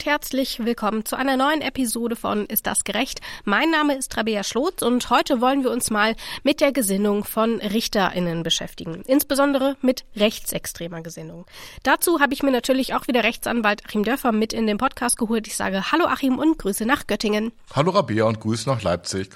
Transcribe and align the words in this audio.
Und 0.00 0.06
herzlich 0.06 0.64
willkommen 0.64 1.04
zu 1.04 1.14
einer 1.14 1.36
neuen 1.36 1.60
Episode 1.60 2.16
von 2.16 2.46
Ist 2.46 2.66
das 2.66 2.84
gerecht? 2.84 3.20
Mein 3.44 3.70
Name 3.70 3.98
ist 3.98 4.16
Rabea 4.16 4.44
Schlotz 4.44 4.80
und 4.80 5.10
heute 5.10 5.42
wollen 5.42 5.62
wir 5.62 5.70
uns 5.70 5.90
mal 5.90 6.16
mit 6.42 6.62
der 6.62 6.72
Gesinnung 6.72 7.24
von 7.24 7.60
RichterInnen 7.60 8.42
beschäftigen. 8.42 9.02
Insbesondere 9.06 9.76
mit 9.82 10.06
rechtsextremer 10.16 11.02
Gesinnung. 11.02 11.44
Dazu 11.82 12.18
habe 12.18 12.32
ich 12.32 12.42
mir 12.42 12.50
natürlich 12.50 12.94
auch 12.94 13.08
wieder 13.08 13.24
Rechtsanwalt 13.24 13.84
Achim 13.84 14.02
Dörfer 14.02 14.32
mit 14.32 14.54
in 14.54 14.66
den 14.66 14.78
Podcast 14.78 15.18
geholt. 15.18 15.46
Ich 15.46 15.56
sage 15.56 15.92
Hallo 15.92 16.06
Achim 16.06 16.38
und 16.38 16.56
Grüße 16.56 16.86
nach 16.86 17.06
Göttingen. 17.06 17.52
Hallo 17.74 17.90
Rabea 17.90 18.24
und 18.24 18.40
Grüße 18.40 18.70
nach 18.70 18.80
Leipzig. 18.80 19.28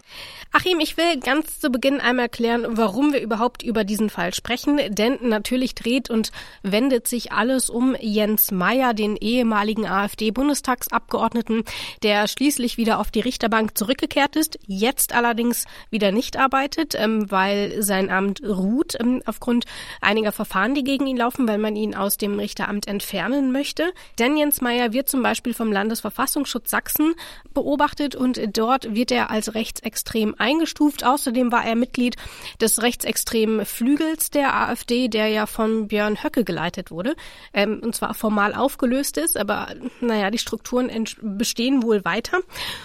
Achim, 0.52 0.78
ich 0.80 0.96
will 0.96 1.19
ganz 1.19 1.60
zu 1.60 1.69
Beginn 1.69 2.00
einmal 2.00 2.28
klären, 2.28 2.64
warum 2.70 3.12
wir 3.12 3.20
überhaupt 3.20 3.62
über 3.62 3.84
diesen 3.84 4.08
Fall 4.08 4.33
sprechen. 4.33 4.80
Denn 4.88 5.19
natürlich 5.20 5.74
dreht 5.74 6.08
und 6.08 6.30
wendet 6.62 7.06
sich 7.06 7.33
alles 7.33 7.69
um 7.69 7.94
Jens 8.00 8.50
Meyer, 8.50 8.94
den 8.94 9.16
ehemaligen 9.16 9.86
AfD 9.86 10.30
AfD-Bundestagsabgeordneten, 10.54 11.64
der 12.02 12.28
schließlich 12.28 12.76
wieder 12.76 12.98
auf 12.98 13.10
die 13.10 13.20
Richterbank 13.20 13.76
zurückgekehrt 13.76 14.36
ist, 14.36 14.58
jetzt 14.66 15.14
allerdings 15.14 15.64
wieder 15.90 16.12
nicht 16.12 16.36
arbeitet, 16.36 16.94
ähm, 16.94 17.30
weil 17.30 17.82
sein 17.82 18.10
Amt 18.10 18.42
ruht 18.42 18.96
ähm, 19.00 19.22
aufgrund 19.27 19.64
einiger 20.00 20.32
Verfahren, 20.32 20.74
die 20.74 20.84
gegen 20.84 21.06
ihn 21.06 21.16
laufen, 21.16 21.48
weil 21.48 21.58
man 21.58 21.77
ihn 21.77 21.94
aus 21.94 22.16
dem 22.16 22.38
Richteramt 22.38 22.86
entfernen 22.86 23.52
möchte. 23.52 23.92
Denn 24.18 24.36
Jens 24.36 24.60
Meyer 24.60 24.92
wird 24.92 25.08
zum 25.08 25.22
Beispiel 25.22 25.54
vom 25.54 25.72
Landesverfassungsschutz 25.72 26.70
Sachsen 26.70 27.14
beobachtet 27.52 28.14
und 28.16 28.41
dort 28.56 28.94
wird 28.94 29.11
er 29.11 29.30
als 29.30 29.55
rechtsextrem 29.55 30.34
eingestuft. 30.39 31.05
Außerdem 31.05 31.52
war 31.52 31.64
er 31.64 31.77
Mitglied 31.77 32.16
des 32.61 32.83
rechtsextremen 32.83 33.66
Flügels 33.66 34.30
der 34.30 34.55
AfD, 34.55 35.08
der 35.08 35.28
ja 35.28 35.46
von 35.46 35.89
Björn 35.89 36.22
Höcke 36.22 36.44
geleitet 36.44 36.91
wurde, 36.91 37.14
ähm, 37.52 37.80
und 37.83 37.94
zwar 37.94 38.14
formal 38.14 38.55
aufgelöst 38.55 39.18
ist, 39.18 39.36
aber 39.36 39.68
naja, 40.00 40.30
die 40.30 40.39
Strukturen 40.45 40.91
bestehen 41.20 41.83
wohl 41.83 42.05
weiter. 42.05 42.39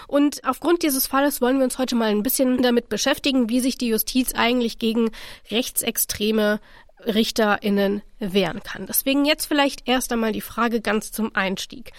Und 0.08 0.44
aufgrund 0.44 0.82
dieses 0.82 1.06
Falles 1.06 1.42
wollen 1.42 1.58
wir 1.58 1.66
uns 1.66 1.78
heute 1.78 1.96
mal 1.96 2.10
ein 2.10 2.24
bisschen 2.24 2.64
damit 2.64 2.90
beschäftigen, 2.90 3.50
wie 3.50 3.60
sich 3.60 3.78
die 3.78 3.90
Justiz 3.90 4.34
eigentlich 4.34 4.80
gegen 4.80 5.12
rechtsextreme 5.52 6.60
RichterInnen 7.06 8.02
wehren 8.20 8.64
kann. 8.64 8.86
Deswegen 8.88 9.26
jetzt 9.26 9.46
vielleicht 9.46 9.88
erst 9.88 10.12
einmal 10.12 10.32
die 10.32 10.42
Frage 10.42 10.82
ganz 10.82 11.12
zum 11.12 11.36
Einstieg. 11.36 11.92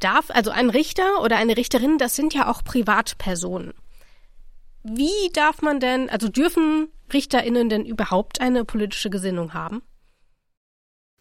Darf, 0.00 0.30
also 0.30 0.50
ein 0.50 0.70
Richter 0.70 1.22
oder 1.22 1.36
eine 1.36 1.56
Richterin, 1.56 1.98
das 1.98 2.16
sind 2.16 2.32
ja 2.34 2.48
auch 2.50 2.62
Privatpersonen. 2.62 3.74
Wie 4.84 5.30
darf 5.32 5.60
man 5.60 5.80
denn, 5.80 6.08
also 6.08 6.28
dürfen 6.28 6.88
RichterInnen 7.12 7.68
denn 7.68 7.84
überhaupt 7.84 8.40
eine 8.40 8.64
politische 8.64 9.10
Gesinnung 9.10 9.54
haben? 9.54 9.82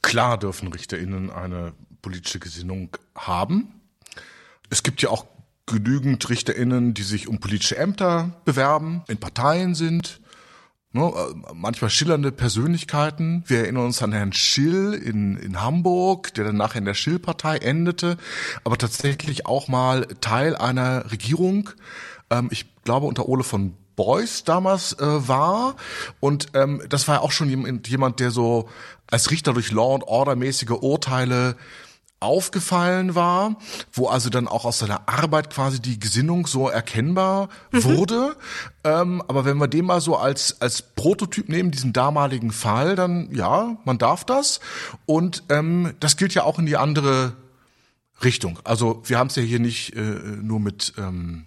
Klar 0.02 0.38
dürfen 0.38 0.72
RichterInnen 0.72 1.32
eine 1.32 1.74
politische 2.02 2.40
Gesinnung 2.40 2.96
haben. 3.16 3.77
Es 4.70 4.84
gibt 4.84 5.02
ja 5.02 5.10
auch 5.10 5.26
genügend 5.66 6.28
RichterInnen, 6.30 6.94
die 6.94 7.04
sich 7.04 7.28
um 7.28 7.40
politische 7.40 7.78
Ämter 7.78 8.32
bewerben, 8.46 9.04
in 9.08 9.18
Parteien 9.18 9.76
sind. 9.76 10.22
Ne, 10.94 11.04
äh, 11.04 11.54
manchmal 11.54 11.90
schillernde 11.90 12.32
Persönlichkeiten. 12.32 13.44
Wir 13.46 13.60
erinnern 13.60 13.86
uns 13.86 14.02
an 14.02 14.14
Herrn 14.14 14.32
Schill 14.32 14.94
in, 14.94 15.36
in 15.36 15.62
Hamburg, 15.62 16.34
der 16.34 16.46
dann 16.46 16.56
nachher 16.56 16.80
in 16.80 16.86
der 16.86 16.94
Schill-Partei 16.94 17.58
endete, 17.58 18.18
aber 18.64 18.78
tatsächlich 18.78 19.46
auch 19.46 19.68
mal 19.68 20.08
Teil 20.22 20.56
einer 20.56 21.12
Regierung. 21.12 21.70
Ähm, 22.30 22.48
ich 22.52 22.66
glaube 22.84 23.06
unter 23.06 23.28
Ole 23.28 23.44
von 23.44 23.74
Beuys 23.98 24.46
damals 24.46 24.94
äh, 24.94 25.28
war. 25.28 25.76
Und 26.22 26.48
ähm, 26.54 26.82
das 26.88 27.10
war 27.10 27.16
ja 27.16 27.22
auch 27.22 27.32
schon 27.32 27.50
jemand, 27.86 28.20
der 28.22 28.32
so 28.32 28.70
als 29.08 29.30
Richter 29.30 29.54
durch 29.54 29.72
Law 29.72 29.96
and 29.96 30.04
Order 30.06 30.38
mäßige 30.38 30.70
Urteile 30.70 31.58
aufgefallen 32.20 33.14
war, 33.14 33.58
wo 33.94 34.08
also 34.08 34.30
dann 34.30 34.48
auch 34.48 34.66
aus 34.66 34.80
seiner 34.80 35.08
Arbeit 35.08 35.52
quasi 35.52 35.80
die 35.80 36.00
Gesinnung 36.00 36.48
so 36.48 36.68
erkennbar 36.68 37.50
mhm. 37.72 37.84
wurde. 37.84 38.36
Ähm, 38.84 39.22
aber 39.28 39.46
wenn 39.46 39.58
wir 39.58 39.68
den 39.68 39.86
mal 39.86 40.02
so 40.02 40.16
als, 40.16 40.60
als 40.62 40.82
Prototyp 40.82 41.48
nehmen, 41.48 41.72
diesen 41.72 41.94
damaligen 41.94 42.52
Fall, 42.52 42.96
dann 42.96 43.34
ja, 43.34 43.78
man 43.86 43.98
darf 43.98 44.26
das. 44.26 44.60
Und 45.06 45.44
ähm, 45.50 45.94
das 46.00 46.18
gilt 46.18 46.34
ja 46.34 46.44
auch 46.44 46.58
in 46.58 46.66
die 46.66 46.78
andere 46.78 47.34
Richtung. 48.24 48.60
Also 48.64 49.04
wir 49.06 49.20
haben 49.20 49.28
es 49.28 49.36
ja 49.36 49.44
hier 49.44 49.60
nicht 49.60 49.96
äh, 49.96 50.02
nur 50.02 50.60
mit 50.60 50.94
ähm, 50.98 51.46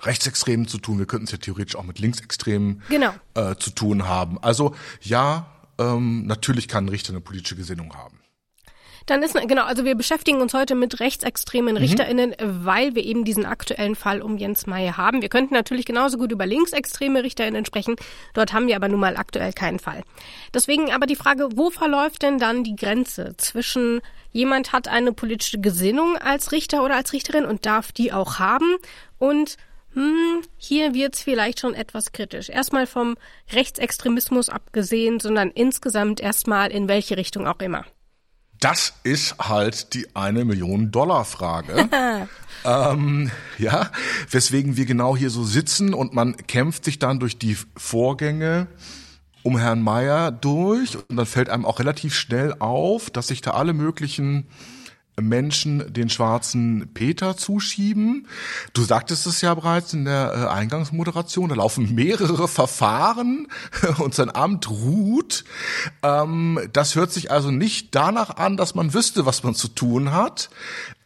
Rechtsextremen 0.00 0.66
zu 0.66 0.78
tun, 0.78 0.98
wir 0.98 1.06
könnten 1.06 1.26
es 1.26 1.32
ja 1.32 1.38
theoretisch 1.38 1.76
auch 1.76 1.84
mit 1.84 1.98
Linksextremen 1.98 2.82
genau. 2.88 3.12
äh, 3.34 3.54
zu 3.56 3.70
tun 3.70 4.08
haben. 4.08 4.42
Also 4.42 4.74
ja, 5.00 5.46
ähm, 5.78 6.26
natürlich 6.26 6.68
kann 6.68 6.86
ein 6.86 6.88
Richter 6.88 7.12
eine 7.12 7.20
politische 7.20 7.56
Gesinnung 7.56 7.94
haben. 7.94 8.18
Dann 9.06 9.22
ist, 9.22 9.34
genau, 9.34 9.64
also 9.64 9.84
wir 9.84 9.94
beschäftigen 9.94 10.40
uns 10.40 10.54
heute 10.54 10.74
mit 10.74 11.00
rechtsextremen 11.00 11.74
mhm. 11.74 11.80
RichterInnen, 11.80 12.34
weil 12.40 12.94
wir 12.94 13.04
eben 13.04 13.24
diesen 13.24 13.44
aktuellen 13.44 13.96
Fall 13.96 14.22
um 14.22 14.38
Jens 14.38 14.66
Meyer 14.66 14.96
haben. 14.96 15.22
Wir 15.22 15.28
könnten 15.28 15.54
natürlich 15.54 15.84
genauso 15.84 16.16
gut 16.18 16.32
über 16.32 16.46
linksextreme 16.46 17.22
RichterInnen 17.22 17.64
sprechen. 17.64 17.96
Dort 18.32 18.52
haben 18.52 18.66
wir 18.66 18.76
aber 18.76 18.88
nun 18.88 19.00
mal 19.00 19.16
aktuell 19.16 19.52
keinen 19.52 19.78
Fall. 19.78 20.02
Deswegen 20.52 20.90
aber 20.90 21.06
die 21.06 21.16
Frage, 21.16 21.48
wo 21.54 21.70
verläuft 21.70 22.22
denn 22.22 22.38
dann 22.38 22.64
die 22.64 22.76
Grenze 22.76 23.34
zwischen 23.36 24.00
jemand 24.32 24.72
hat 24.72 24.88
eine 24.88 25.12
politische 25.12 25.60
Gesinnung 25.60 26.16
als 26.16 26.52
Richter 26.52 26.84
oder 26.84 26.96
als 26.96 27.12
Richterin 27.12 27.44
und 27.44 27.66
darf 27.66 27.92
die 27.92 28.12
auch 28.12 28.38
haben 28.38 28.76
und 29.18 29.56
hm, 29.94 30.42
hier 30.56 30.92
wird's 30.92 31.22
vielleicht 31.22 31.60
schon 31.60 31.74
etwas 31.74 32.10
kritisch. 32.10 32.48
Erstmal 32.48 32.86
vom 32.86 33.16
Rechtsextremismus 33.52 34.48
abgesehen, 34.48 35.20
sondern 35.20 35.50
insgesamt 35.50 36.20
erstmal 36.20 36.72
in 36.72 36.88
welche 36.88 37.16
Richtung 37.16 37.46
auch 37.46 37.60
immer. 37.60 37.84
Das 38.64 38.94
ist 39.02 39.36
halt 39.38 39.92
die 39.92 40.16
eine 40.16 40.46
Million 40.46 40.90
Dollar 40.90 41.26
Frage. 41.26 41.86
ähm, 42.64 43.30
ja, 43.58 43.90
weswegen 44.30 44.78
wir 44.78 44.86
genau 44.86 45.18
hier 45.18 45.28
so 45.28 45.44
sitzen 45.44 45.92
und 45.92 46.14
man 46.14 46.34
kämpft 46.46 46.86
sich 46.86 46.98
dann 46.98 47.20
durch 47.20 47.36
die 47.36 47.58
Vorgänge 47.76 48.68
um 49.42 49.58
Herrn 49.58 49.82
Meier 49.82 50.32
durch 50.32 50.96
und 50.96 51.14
dann 51.14 51.26
fällt 51.26 51.50
einem 51.50 51.66
auch 51.66 51.78
relativ 51.78 52.14
schnell 52.14 52.54
auf, 52.58 53.10
dass 53.10 53.26
sich 53.26 53.42
da 53.42 53.50
alle 53.50 53.74
möglichen 53.74 54.46
Menschen 55.20 55.92
den 55.92 56.10
schwarzen 56.10 56.90
Peter 56.92 57.36
zuschieben. 57.36 58.26
Du 58.72 58.82
sagtest 58.82 59.26
es 59.26 59.40
ja 59.40 59.54
bereits 59.54 59.92
in 59.92 60.04
der 60.04 60.32
äh, 60.34 60.52
Eingangsmoderation, 60.52 61.48
da 61.48 61.54
laufen 61.54 61.94
mehrere 61.94 62.48
Verfahren 62.48 63.46
und 63.98 64.14
sein 64.14 64.34
Amt 64.34 64.68
ruht. 64.68 65.44
Ähm, 66.02 66.58
das 66.72 66.96
hört 66.96 67.12
sich 67.12 67.30
also 67.30 67.50
nicht 67.50 67.94
danach 67.94 68.36
an, 68.36 68.56
dass 68.56 68.74
man 68.74 68.92
wüsste, 68.92 69.24
was 69.24 69.44
man 69.44 69.54
zu 69.54 69.68
tun 69.68 70.12
hat. 70.12 70.50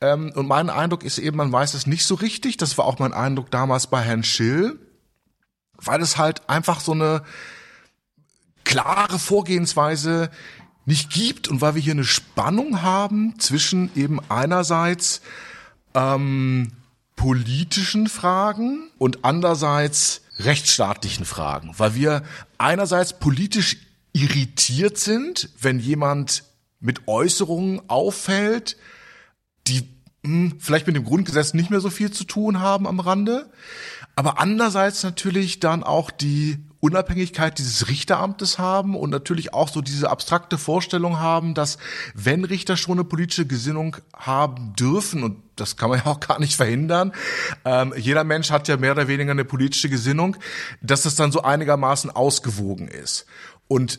Ähm, 0.00 0.32
und 0.34 0.46
mein 0.46 0.70
Eindruck 0.70 1.04
ist 1.04 1.18
eben, 1.18 1.36
man 1.36 1.52
weiß 1.52 1.74
es 1.74 1.86
nicht 1.86 2.06
so 2.06 2.14
richtig. 2.14 2.56
Das 2.56 2.78
war 2.78 2.86
auch 2.86 2.98
mein 2.98 3.12
Eindruck 3.12 3.50
damals 3.50 3.88
bei 3.88 4.00
Herrn 4.00 4.24
Schill, 4.24 4.78
weil 5.76 6.00
es 6.00 6.16
halt 6.16 6.48
einfach 6.48 6.80
so 6.80 6.92
eine 6.92 7.22
klare 8.64 9.18
Vorgehensweise 9.18 10.30
nicht 10.88 11.10
gibt 11.10 11.48
und 11.48 11.60
weil 11.60 11.74
wir 11.74 11.82
hier 11.82 11.92
eine 11.92 12.04
Spannung 12.04 12.80
haben 12.80 13.38
zwischen 13.38 13.90
eben 13.94 14.20
einerseits 14.30 15.20
ähm, 15.94 16.72
politischen 17.14 18.08
Fragen 18.08 18.90
und 18.96 19.22
andererseits 19.22 20.22
rechtsstaatlichen 20.38 21.26
Fragen, 21.26 21.74
weil 21.76 21.94
wir 21.94 22.22
einerseits 22.56 23.18
politisch 23.18 23.76
irritiert 24.14 24.96
sind, 24.96 25.50
wenn 25.60 25.78
jemand 25.78 26.44
mit 26.80 27.06
Äußerungen 27.06 27.82
auffällt, 27.90 28.78
die 29.66 29.86
hm, 30.24 30.54
vielleicht 30.58 30.86
mit 30.86 30.96
dem 30.96 31.04
Grundgesetz 31.04 31.52
nicht 31.52 31.68
mehr 31.68 31.80
so 31.80 31.90
viel 31.90 32.12
zu 32.12 32.24
tun 32.24 32.60
haben 32.60 32.86
am 32.86 33.00
Rande, 33.00 33.50
aber 34.16 34.40
andererseits 34.40 35.02
natürlich 35.02 35.60
dann 35.60 35.82
auch 35.82 36.10
die 36.10 36.56
Unabhängigkeit 36.80 37.58
dieses 37.58 37.88
Richteramtes 37.88 38.58
haben 38.58 38.94
und 38.94 39.10
natürlich 39.10 39.52
auch 39.52 39.68
so 39.68 39.80
diese 39.80 40.10
abstrakte 40.10 40.58
Vorstellung 40.58 41.18
haben, 41.18 41.54
dass 41.54 41.78
wenn 42.14 42.44
Richter 42.44 42.76
schon 42.76 42.98
eine 42.98 43.04
politische 43.04 43.46
Gesinnung 43.46 43.96
haben 44.14 44.74
dürfen, 44.74 45.24
und 45.24 45.42
das 45.56 45.76
kann 45.76 45.90
man 45.90 45.98
ja 46.04 46.06
auch 46.06 46.20
gar 46.20 46.38
nicht 46.38 46.54
verhindern, 46.54 47.12
ähm, 47.64 47.92
jeder 47.96 48.22
Mensch 48.22 48.50
hat 48.50 48.68
ja 48.68 48.76
mehr 48.76 48.92
oder 48.92 49.08
weniger 49.08 49.32
eine 49.32 49.44
politische 49.44 49.88
Gesinnung, 49.88 50.36
dass 50.80 51.02
das 51.02 51.16
dann 51.16 51.32
so 51.32 51.42
einigermaßen 51.42 52.10
ausgewogen 52.10 52.86
ist. 52.86 53.26
Und 53.66 53.98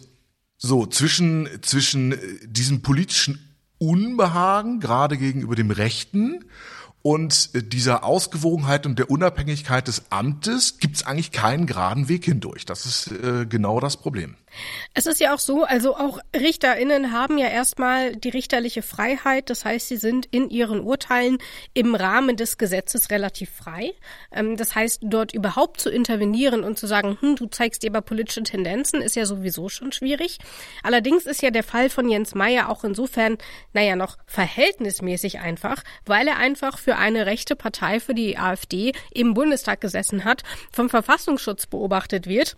so 0.57 0.85
zwischen, 0.85 1.49
zwischen 1.61 2.15
diesem 2.43 2.81
politischen 2.81 3.57
Unbehagen, 3.77 4.79
gerade 4.79 5.17
gegenüber 5.17 5.55
dem 5.55 5.71
Rechten, 5.71 6.45
Und 7.01 7.72
dieser 7.72 8.04
Ausgewogenheit 8.04 8.86
und 8.86 9.00
der 9.00 9.10
Unabhängigkeit 9.10 9.88
des 9.88 10.04
Amtes 10.10 10.80
gibt 10.80 10.98
es 10.98 11.06
eigentlich 11.06 11.31
keinen 11.31 11.66
geraden 11.66 12.10
Weg 12.10 12.25
hindurch. 12.25 12.66
Das 12.66 12.86
ist 12.86 13.12
äh, 13.12 13.46
genau 13.46 13.80
das 13.80 13.98
Problem. 13.98 14.36
Es 14.94 15.06
ist 15.06 15.19
ja 15.19 15.34
auch 15.34 15.40
so, 15.40 15.63
also 15.63 15.96
auch 15.96 16.19
RichterInnen 16.36 17.12
haben 17.12 17.38
ja 17.38 17.48
erstmal 17.48 18.16
die 18.16 18.30
richterliche 18.30 18.81
Freiheit. 18.81 19.50
Das 19.50 19.66
heißt, 19.66 19.88
sie 19.88 19.98
sind 19.98 20.25
in 20.31 20.50
ihren 20.50 20.81
Urteilen 20.81 21.38
im 21.74 21.96
Rahmen 21.96 22.36
des 22.36 22.57
Gesetzes 22.57 23.10
relativ 23.10 23.50
frei. 23.51 23.94
Ähm, 24.31 24.57
das 24.57 24.75
heißt, 24.75 25.01
dort 25.04 25.34
überhaupt 25.34 25.80
zu 25.80 25.90
intervenieren 25.90 26.63
und 26.63 26.78
zu 26.78 26.88
sagen, 26.88 27.18
hm, 27.19 27.36
du 27.36 27.48
zeigst 27.48 27.84
dir 27.84 27.92
aber 27.92 28.01
politische 28.01 28.44
Tendenzen, 28.44 29.01
ist 29.01 29.16
ja 29.16 29.25
sowieso 29.25 29.69
schon 29.69 29.92
schwierig. 29.92 30.40
Allerdings 30.84 31.25
ist 31.25 31.42
ja 31.42 31.51
der 31.51 31.63
Fall 31.63 31.90
von 31.90 32.10
Jens 32.10 32.36
Meyer 32.36 32.69
auch 32.69 32.84
insofern, 32.84 33.38
naja, 33.74 33.96
noch 33.96 34.18
verhältnismäßig 34.25 35.40
einfach, 35.40 35.84
weil 36.06 36.28
er 36.28 36.38
einfach 36.38 36.78
für 36.78 36.88
eine 36.97 37.25
rechte 37.25 37.56
Partei, 37.56 38.00
für 38.00 38.13
die 38.13 38.38
AfD 38.38 38.94
im 39.12 39.33
Bundestag 39.33 39.81
gesessen 39.81 40.24
hat, 40.25 40.44
vom 40.71 40.89
Verfassungsschutz 40.89 41.68
beobachtet 41.68 42.27
wird 42.27 42.57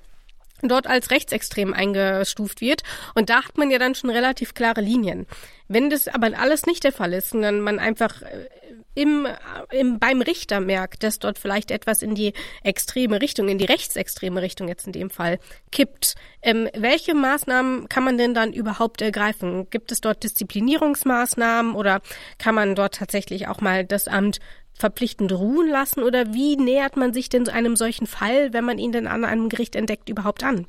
dort 0.64 0.88
als 0.88 1.12
rechtsextrem 1.12 1.74
eingestuft 1.74 2.62
wird. 2.62 2.84
Und 3.16 3.30
da 3.30 3.44
hat 3.44 3.58
man 3.58 3.72
ja 3.72 3.80
dann 3.80 3.96
schon 3.96 4.10
relativ 4.10 4.54
klare 4.54 4.82
Linien. 4.82 5.26
Wenn 5.68 5.90
das 5.90 6.08
aber 6.08 6.38
alles 6.38 6.66
nicht 6.66 6.84
der 6.84 6.92
Fall 6.92 7.14
ist, 7.14 7.30
sondern 7.30 7.62
man 7.62 7.80
einfach 7.80 8.22
äh, 8.22 8.48
im, 8.94 9.28
im, 9.72 10.00
beim 10.00 10.22
Richter 10.22 10.60
merkt, 10.60 11.04
dass 11.04 11.20
dort 11.20 11.40
vielleicht 11.40 11.72
etwas 11.72 12.02
in 12.02 12.16
die 12.16 12.34
extreme 12.64 13.22
Richtung, 13.22 13.48
in 13.48 13.58
die 13.58 13.66
rechtsextreme 13.66 14.42
Richtung 14.42 14.68
jetzt 14.68 14.86
in 14.86 14.94
dem 14.94 15.10
Fall 15.10 15.40
kippt, 15.72 16.16
ähm, 16.42 16.68
welche 16.76 17.14
Maßnahmen 17.14 17.88
kann 17.90 18.04
man 18.04 18.18
denn 18.18 18.34
dann 18.34 18.54
überhaupt 18.54 19.02
ergreifen? 19.02 19.70
Gibt 19.70 19.92
es 19.92 20.02
dort 20.02 20.24
Disziplinierungsmaßnahmen 20.24 21.76
oder 21.76 22.02
kann 22.38 22.56
man 22.56 22.76
dort 22.76 22.96
tatsächlich 22.96 23.48
auch 23.48 23.62
mal 23.62 23.86
das 23.86 24.08
Amt 24.08 24.40
verpflichtend 24.74 25.32
ruhen 25.32 25.70
lassen 25.70 26.02
oder 26.02 26.34
wie 26.34 26.58
nähert 26.58 26.98
man 26.98 27.14
sich 27.14 27.30
denn 27.30 27.48
einem 27.48 27.76
solchen 27.76 28.08
Fall, 28.08 28.52
wenn 28.52 28.66
man 28.66 28.80
ihn 28.80 28.92
denn 28.92 29.08
an 29.08 29.24
einem 29.24 29.48
Gericht 29.48 29.76
entdeckt, 29.76 30.10
überhaupt 30.10 30.44
an? 30.44 30.68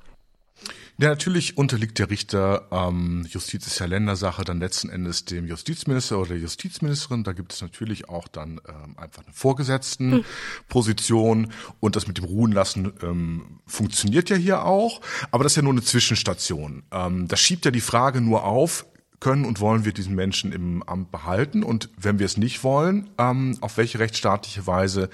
Ja, 1.02 1.08
natürlich 1.08 1.58
unterliegt 1.58 1.98
der 1.98 2.10
Richter, 2.10 2.68
ähm, 2.70 3.26
Justiz 3.28 3.66
ist 3.66 3.80
ja 3.80 3.86
Ländersache, 3.86 4.44
dann 4.44 4.60
letzten 4.60 4.88
Endes 4.88 5.24
dem 5.24 5.48
Justizminister 5.48 6.20
oder 6.20 6.28
der 6.28 6.38
Justizministerin. 6.38 7.24
Da 7.24 7.32
gibt 7.32 7.52
es 7.52 7.60
natürlich 7.60 8.08
auch 8.08 8.28
dann 8.28 8.60
ähm, 8.68 8.96
einfach 8.96 9.24
eine 9.24 9.32
Vorgesetztenposition 9.32 11.46
hm. 11.46 11.52
und 11.80 11.96
das 11.96 12.06
mit 12.06 12.18
dem 12.18 12.26
Ruhen 12.26 12.52
lassen 12.52 12.92
ähm, 13.02 13.58
funktioniert 13.66 14.30
ja 14.30 14.36
hier 14.36 14.64
auch, 14.64 15.00
aber 15.32 15.42
das 15.42 15.54
ist 15.54 15.56
ja 15.56 15.62
nur 15.62 15.72
eine 15.72 15.82
Zwischenstation. 15.82 16.84
Ähm, 16.92 17.26
das 17.26 17.40
schiebt 17.40 17.64
ja 17.64 17.72
die 17.72 17.80
Frage 17.80 18.20
nur 18.20 18.44
auf, 18.44 18.86
können 19.22 19.44
und 19.44 19.60
wollen 19.60 19.84
wir 19.84 19.92
diesen 19.92 20.16
Menschen 20.16 20.52
im 20.52 20.82
Amt 20.82 21.12
behalten? 21.12 21.62
Und 21.62 21.88
wenn 21.96 22.18
wir 22.18 22.26
es 22.26 22.36
nicht 22.36 22.64
wollen, 22.64 23.08
ähm, 23.18 23.56
auf 23.60 23.76
welche 23.76 24.00
rechtsstaatliche 24.00 24.66
Weise 24.66 25.08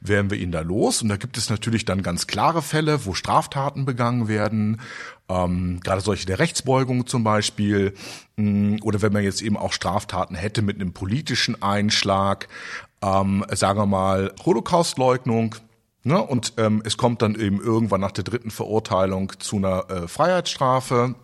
werden 0.00 0.30
wir 0.30 0.38
ihn 0.38 0.52
da 0.52 0.60
los? 0.60 1.00
Und 1.02 1.08
da 1.08 1.16
gibt 1.16 1.38
es 1.38 1.48
natürlich 1.48 1.86
dann 1.86 2.02
ganz 2.02 2.26
klare 2.26 2.60
Fälle, 2.60 3.06
wo 3.06 3.14
Straftaten 3.14 3.86
begangen 3.86 4.28
werden, 4.28 4.80
ähm, 5.30 5.80
gerade 5.82 6.02
solche 6.02 6.26
der 6.26 6.38
Rechtsbeugung 6.38 7.06
zum 7.06 7.24
Beispiel, 7.24 7.94
mm, 8.36 8.76
oder 8.82 9.00
wenn 9.00 9.14
man 9.14 9.24
jetzt 9.24 9.40
eben 9.40 9.56
auch 9.56 9.72
Straftaten 9.72 10.34
hätte 10.34 10.60
mit 10.60 10.76
einem 10.76 10.92
politischen 10.92 11.62
Einschlag, 11.62 12.48
ähm, 13.02 13.44
sagen 13.50 13.78
wir 13.78 13.86
mal 13.86 14.32
Holocaustleugnung, 14.44 15.56
Ne, 16.06 16.22
und 16.22 16.52
ähm, 16.58 16.82
es 16.84 16.98
kommt 16.98 17.22
dann 17.22 17.34
eben 17.34 17.62
irgendwann 17.62 18.02
nach 18.02 18.12
der 18.12 18.24
dritten 18.24 18.50
Verurteilung 18.50 19.32
zu 19.38 19.56
einer 19.56 19.88
äh, 19.88 20.06
Freiheitsstrafe 20.06 21.14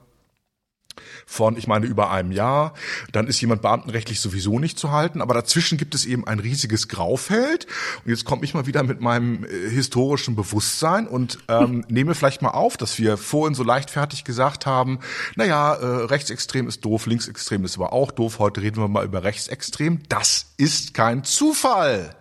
von, 1.27 1.57
ich 1.57 1.67
meine, 1.67 1.87
über 1.87 2.11
einem 2.11 2.33
Jahr. 2.33 2.75
Dann 3.13 3.27
ist 3.27 3.41
jemand 3.41 3.63
beamtenrechtlich 3.63 4.21
sowieso 4.21 4.59
nicht 4.59 4.79
zu 4.79 4.91
halten, 4.91 5.21
aber 5.21 5.35
dazwischen 5.35 5.79
gibt 5.79 5.95
es 5.95 6.07
eben 6.07 6.27
ein 6.27 6.39
riesiges 6.39 6.89
Graufeld. 6.89 7.67
Und 8.05 8.11
jetzt 8.11 8.25
komme 8.25 8.45
ich 8.45 8.55
mal 8.55 8.67
wieder 8.67 8.83
mit 8.83 9.01
meinem 9.01 9.45
äh, 9.45 9.71
historischen 9.71 10.37
Bewusstsein 10.37 11.07
und 11.07 11.39
ähm, 11.49 11.85
nehme 11.89 12.15
vielleicht 12.15 12.43
mal 12.43 12.51
auf, 12.51 12.77
dass 12.77 12.99
wir 12.99 13.17
vorhin 13.17 13.55
so 13.55 13.63
leichtfertig 13.63 14.25
gesagt 14.25 14.67
haben, 14.67 15.01
naja, 15.37 15.75
äh, 15.75 15.87
rechtsextrem 16.05 16.69
ist 16.69 16.85
doof, 16.85 17.07
linksextrem 17.07 17.65
ist 17.65 17.77
aber 17.77 17.93
auch 17.93 18.11
doof. 18.11 18.39
Heute 18.39 18.63
reden 18.63 18.81
wir 18.83 18.89
mal 18.89 19.05
über 19.05 19.23
rechtsextrem. 19.25 20.01
Das 20.09 20.47
ist 20.57 20.95
kein 20.95 21.25
Zufall. 21.25 22.17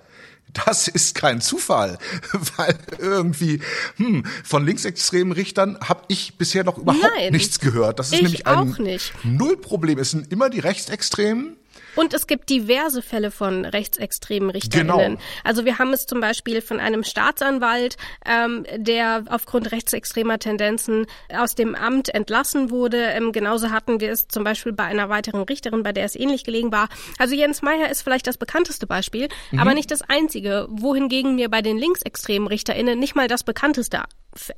Das 0.53 0.87
ist 0.87 1.15
kein 1.15 1.41
Zufall, 1.41 1.97
weil 2.57 2.77
irgendwie 2.97 3.61
hm, 3.97 4.25
von 4.43 4.65
linksextremen 4.65 5.31
Richtern 5.31 5.77
habe 5.81 6.03
ich 6.07 6.37
bisher 6.37 6.63
noch 6.63 6.77
überhaupt 6.77 7.03
Nein, 7.17 7.31
nichts 7.33 7.59
gehört. 7.59 7.99
Das 7.99 8.11
ist 8.11 8.21
nämlich 8.21 8.47
ein 8.47 8.75
Nullproblem. 9.23 9.99
Es 9.99 10.11
sind 10.11 10.31
immer 10.31 10.49
die 10.49 10.59
Rechtsextremen, 10.59 11.57
und 11.95 12.13
es 12.13 12.27
gibt 12.27 12.49
diverse 12.49 13.01
Fälle 13.01 13.31
von 13.31 13.65
rechtsextremen 13.65 14.49
Richterinnen. 14.49 14.87
Genau. 14.97 15.21
Also 15.43 15.65
wir 15.65 15.79
haben 15.79 15.93
es 15.93 16.05
zum 16.05 16.19
Beispiel 16.19 16.61
von 16.61 16.79
einem 16.79 17.03
Staatsanwalt, 17.03 17.97
ähm, 18.25 18.65
der 18.75 19.23
aufgrund 19.29 19.71
rechtsextremer 19.71 20.39
Tendenzen 20.39 21.05
aus 21.33 21.55
dem 21.55 21.75
Amt 21.75 22.09
entlassen 22.09 22.69
wurde. 22.69 22.97
Ähm, 22.97 23.31
genauso 23.31 23.71
hatten 23.71 23.99
wir 23.99 24.11
es 24.11 24.27
zum 24.27 24.43
Beispiel 24.43 24.73
bei 24.73 24.85
einer 24.85 25.09
weiteren 25.09 25.43
Richterin, 25.43 25.83
bei 25.83 25.91
der 25.91 26.05
es 26.05 26.15
ähnlich 26.15 26.43
gelegen 26.43 26.71
war. 26.71 26.89
Also 27.17 27.35
Jens 27.35 27.61
Meyer 27.61 27.89
ist 27.89 28.01
vielleicht 28.01 28.27
das 28.27 28.37
bekannteste 28.37 28.87
Beispiel, 28.87 29.27
mhm. 29.51 29.59
aber 29.59 29.73
nicht 29.73 29.91
das 29.91 30.01
einzige. 30.01 30.67
Wohingegen 30.69 31.35
mir 31.35 31.49
bei 31.49 31.61
den 31.61 31.77
linksextremen 31.77 32.47
RichterInnen 32.47 32.99
nicht 32.99 33.15
mal 33.15 33.27
das 33.27 33.43
bekannteste 33.43 34.03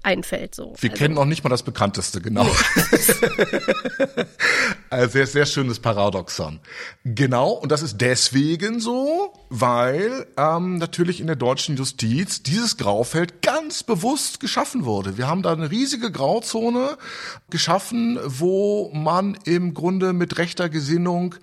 einfällt. 0.03 0.53
So. 0.53 0.73
Wir 0.79 0.91
also. 0.91 0.99
kennen 0.99 1.15
noch 1.15 1.25
nicht 1.25 1.43
mal 1.43 1.49
das 1.49 1.63
bekannteste, 1.63 2.21
genau. 2.21 2.45
Ein 4.89 5.09
sehr, 5.09 5.25
sehr 5.25 5.45
schönes 5.45 5.79
Paradoxon. 5.79 6.59
Genau, 7.05 7.51
und 7.51 7.71
das 7.71 7.81
ist 7.81 8.01
deswegen 8.01 8.81
so, 8.81 9.33
weil 9.49 10.27
ähm, 10.37 10.77
natürlich 10.77 11.21
in 11.21 11.27
der 11.27 11.37
deutschen 11.37 11.77
Justiz 11.77 12.43
dieses 12.43 12.77
Graufeld 12.77 13.41
ganz 13.41 13.83
bewusst 13.83 14.39
geschaffen 14.41 14.83
wurde. 14.85 15.17
Wir 15.17 15.27
haben 15.27 15.41
da 15.41 15.53
eine 15.53 15.71
riesige 15.71 16.11
Grauzone 16.11 16.97
geschaffen, 17.49 18.19
wo 18.25 18.91
man 18.93 19.37
im 19.45 19.73
Grunde 19.73 20.11
mit 20.13 20.37
rechter 20.37 20.69
Gesinnung 20.69 21.35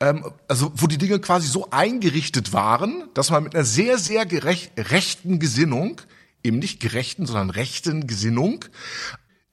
ähm, 0.00 0.24
also 0.48 0.72
wo 0.74 0.86
die 0.86 0.98
Dinge 0.98 1.18
quasi 1.20 1.46
so 1.46 1.68
eingerichtet 1.70 2.52
waren, 2.52 3.04
dass 3.14 3.30
man 3.30 3.44
mit 3.44 3.54
einer 3.54 3.64
sehr, 3.64 3.98
sehr 3.98 4.26
gerecht, 4.26 4.72
rechten 4.76 5.38
Gesinnung 5.38 6.00
eben 6.42 6.58
nicht 6.58 6.80
gerechten, 6.80 7.26
sondern 7.26 7.50
rechten 7.50 8.06
Gesinnung 8.06 8.64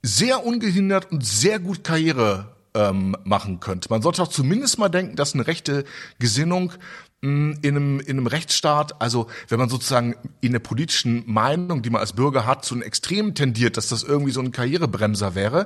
sehr 0.02 0.46
ungehindert 0.46 1.12
und 1.12 1.26
sehr 1.26 1.60
gut 1.60 1.84
Karriere 1.84 2.56
ähm, 2.74 3.16
machen 3.24 3.60
könnte. 3.60 3.90
Man 3.90 4.02
sollte 4.02 4.22
auch 4.22 4.28
zumindest 4.28 4.78
mal 4.78 4.90
denken, 4.90 5.16
dass 5.16 5.34
eine 5.34 5.48
rechte 5.48 5.84
Gesinnung 6.20 6.74
mh, 7.22 7.28
hm, 7.28 7.60
in 7.62 7.76
einem, 7.76 8.00
in 8.00 8.18
einem 8.18 8.28
Rechtsstaat, 8.28 9.02
also 9.02 9.28
wenn 9.48 9.60
man 9.60 9.70
sozusagen 9.70 10.16
in 10.42 10.52
der 10.52 10.60
politischen 10.60 11.24
Meinung, 11.26 11.82
die 11.82 11.90
man 11.90 12.02
als 12.02 12.14
Bürger 12.14 12.46
hat, 12.46 12.64
zu 12.64 12.76
einem 12.76 12.84
Extrem 12.84 13.34
tendiert, 13.34 13.78
dass 13.78 13.88
das 13.88 14.04
irgendwie 14.04 14.32
so 14.32 14.42
ein 14.42 14.52
Karrierebremser 14.52 15.34
wäre, 15.34 15.66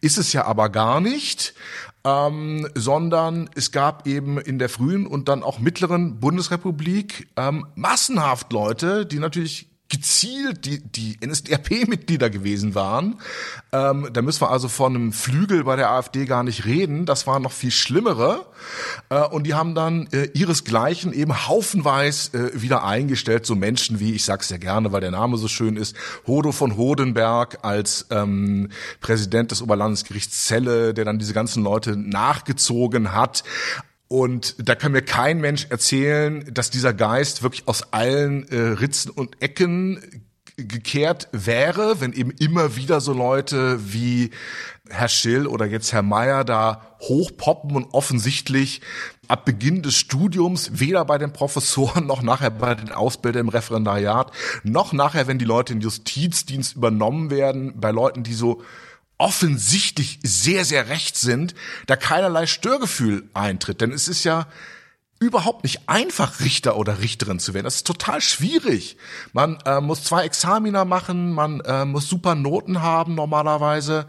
ist 0.00 0.18
es 0.18 0.32
ja 0.32 0.44
aber 0.44 0.68
gar 0.68 1.00
nicht. 1.00 1.54
Ähm, 2.04 2.68
sondern 2.74 3.48
es 3.54 3.70
gab 3.70 4.08
eben 4.08 4.36
in 4.38 4.58
der 4.58 4.68
frühen 4.68 5.06
und 5.06 5.28
dann 5.28 5.44
auch 5.44 5.60
mittleren 5.60 6.18
Bundesrepublik 6.18 7.28
ähm, 7.36 7.64
massenhaft 7.76 8.52
Leute, 8.52 9.06
die 9.06 9.20
natürlich 9.20 9.71
gezielt 9.92 10.64
die, 10.64 10.80
die 10.80 11.18
NSDAP-Mitglieder 11.22 12.30
gewesen 12.30 12.74
waren. 12.74 13.20
Ähm, 13.72 14.08
da 14.10 14.22
müssen 14.22 14.40
wir 14.40 14.50
also 14.50 14.68
von 14.68 14.96
einem 14.96 15.12
Flügel 15.12 15.64
bei 15.64 15.76
der 15.76 15.90
AfD 15.90 16.24
gar 16.24 16.44
nicht 16.44 16.64
reden. 16.64 17.04
Das 17.04 17.26
waren 17.26 17.42
noch 17.42 17.52
viel 17.52 17.70
schlimmere. 17.70 18.46
Äh, 19.10 19.20
und 19.26 19.46
die 19.46 19.52
haben 19.52 19.74
dann 19.74 20.08
äh, 20.12 20.30
ihresgleichen 20.32 21.12
eben 21.12 21.46
haufenweis 21.46 22.32
äh, 22.32 22.50
wieder 22.54 22.84
eingestellt. 22.84 23.44
So 23.44 23.54
Menschen 23.54 24.00
wie, 24.00 24.14
ich 24.14 24.24
sag's 24.24 24.48
sehr 24.48 24.58
gerne, 24.58 24.92
weil 24.92 25.02
der 25.02 25.10
Name 25.10 25.36
so 25.36 25.46
schön 25.46 25.76
ist, 25.76 25.94
Hodo 26.26 26.52
von 26.52 26.78
Hodenberg 26.78 27.58
als 27.60 28.06
ähm, 28.08 28.70
Präsident 29.00 29.50
des 29.50 29.60
Oberlandesgerichts 29.60 30.46
Celle, 30.46 30.94
der 30.94 31.04
dann 31.04 31.18
diese 31.18 31.34
ganzen 31.34 31.62
Leute 31.62 31.98
nachgezogen 31.98 33.12
hat. 33.12 33.44
Und 34.12 34.56
da 34.58 34.74
kann 34.74 34.92
mir 34.92 35.00
kein 35.00 35.40
Mensch 35.40 35.68
erzählen, 35.70 36.44
dass 36.52 36.68
dieser 36.68 36.92
Geist 36.92 37.42
wirklich 37.42 37.66
aus 37.66 37.94
allen 37.94 38.46
äh, 38.50 38.56
Ritzen 38.58 39.10
und 39.10 39.40
Ecken 39.40 40.22
gekehrt 40.58 41.30
wäre, 41.32 42.02
wenn 42.02 42.12
eben 42.12 42.30
immer 42.30 42.76
wieder 42.76 43.00
so 43.00 43.14
Leute 43.14 43.80
wie 43.90 44.28
Herr 44.90 45.08
Schill 45.08 45.46
oder 45.46 45.64
jetzt 45.64 45.94
Herr 45.94 46.02
Meier 46.02 46.44
da 46.44 46.94
hochpoppen 47.00 47.74
und 47.74 47.94
offensichtlich 47.94 48.82
ab 49.28 49.46
Beginn 49.46 49.80
des 49.80 49.94
Studiums 49.94 50.72
weder 50.74 51.06
bei 51.06 51.16
den 51.16 51.32
Professoren 51.32 52.06
noch 52.06 52.20
nachher 52.20 52.50
bei 52.50 52.74
den 52.74 52.92
Ausbildern 52.92 53.46
im 53.46 53.48
Referendariat 53.48 54.30
noch 54.62 54.92
nachher, 54.92 55.26
wenn 55.26 55.38
die 55.38 55.46
Leute 55.46 55.72
in 55.72 55.80
Justizdienst 55.80 56.76
übernommen 56.76 57.30
werden, 57.30 57.80
bei 57.80 57.90
Leuten, 57.90 58.24
die 58.24 58.34
so 58.34 58.62
offensichtlich 59.22 60.18
sehr, 60.24 60.64
sehr 60.64 60.88
recht 60.88 61.16
sind, 61.16 61.54
da 61.86 61.94
keinerlei 61.94 62.46
Störgefühl 62.46 63.30
eintritt. 63.34 63.80
Denn 63.80 63.92
es 63.92 64.08
ist 64.08 64.24
ja 64.24 64.48
überhaupt 65.20 65.62
nicht 65.62 65.88
einfach, 65.88 66.40
Richter 66.40 66.76
oder 66.76 66.98
Richterin 66.98 67.38
zu 67.38 67.54
werden. 67.54 67.64
Das 67.64 67.76
ist 67.76 67.86
total 67.86 68.20
schwierig. 68.20 68.96
Man 69.32 69.58
äh, 69.64 69.80
muss 69.80 70.02
zwei 70.02 70.24
Examiner 70.24 70.84
machen, 70.84 71.32
man 71.32 71.60
äh, 71.60 71.84
muss 71.84 72.08
super 72.08 72.34
Noten 72.34 72.82
haben 72.82 73.14
normalerweise 73.14 74.06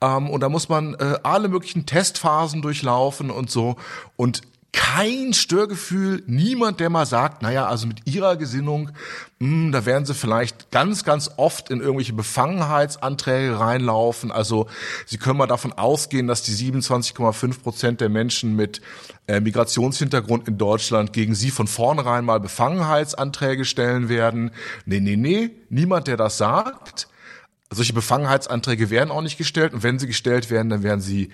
ähm, 0.00 0.28
und 0.28 0.40
da 0.40 0.48
muss 0.48 0.68
man 0.68 0.94
äh, 0.94 1.20
alle 1.22 1.48
möglichen 1.48 1.86
Testphasen 1.86 2.60
durchlaufen 2.60 3.30
und 3.30 3.52
so. 3.52 3.76
Und 4.16 4.42
kein 4.72 5.32
Störgefühl, 5.32 6.22
niemand, 6.26 6.78
der 6.78 6.90
mal 6.90 7.06
sagt, 7.06 7.42
naja, 7.42 7.66
also 7.66 7.86
mit 7.86 8.06
ihrer 8.06 8.36
Gesinnung, 8.36 8.90
mh, 9.38 9.48
hm, 9.48 9.72
da 9.72 9.86
werden 9.86 10.04
sie 10.04 10.14
vielleicht 10.14 10.70
ganz, 10.70 11.04
ganz 11.04 11.30
oft 11.36 11.70
in 11.70 11.80
irgendwelche 11.80 12.12
Befangenheitsanträge 12.12 13.58
reinlaufen. 13.58 14.30
Also 14.30 14.66
sie 15.06 15.16
können 15.16 15.38
mal 15.38 15.46
davon 15.46 15.72
ausgehen, 15.72 16.26
dass 16.26 16.42
die 16.42 16.52
27,5 16.52 17.62
Prozent 17.62 18.00
der 18.00 18.10
Menschen 18.10 18.56
mit 18.56 18.82
äh, 19.26 19.40
Migrationshintergrund 19.40 20.48
in 20.48 20.58
Deutschland 20.58 21.12
gegen 21.14 21.34
sie 21.34 21.50
von 21.50 21.66
vornherein 21.66 22.24
mal 22.24 22.40
Befangenheitsanträge 22.40 23.64
stellen 23.64 24.08
werden. 24.08 24.50
Nee, 24.84 25.00
nee, 25.00 25.16
nee, 25.16 25.50
niemand, 25.70 26.08
der 26.08 26.18
das 26.18 26.36
sagt. 26.36 27.08
Solche 27.70 27.92
Befangenheitsanträge 27.92 28.90
werden 28.90 29.10
auch 29.10 29.22
nicht 29.22 29.38
gestellt 29.38 29.74
und 29.74 29.82
wenn 29.82 29.98
sie 29.98 30.06
gestellt 30.06 30.50
werden, 30.50 30.70
dann 30.70 30.82
werden 30.82 31.00
sie 31.00 31.30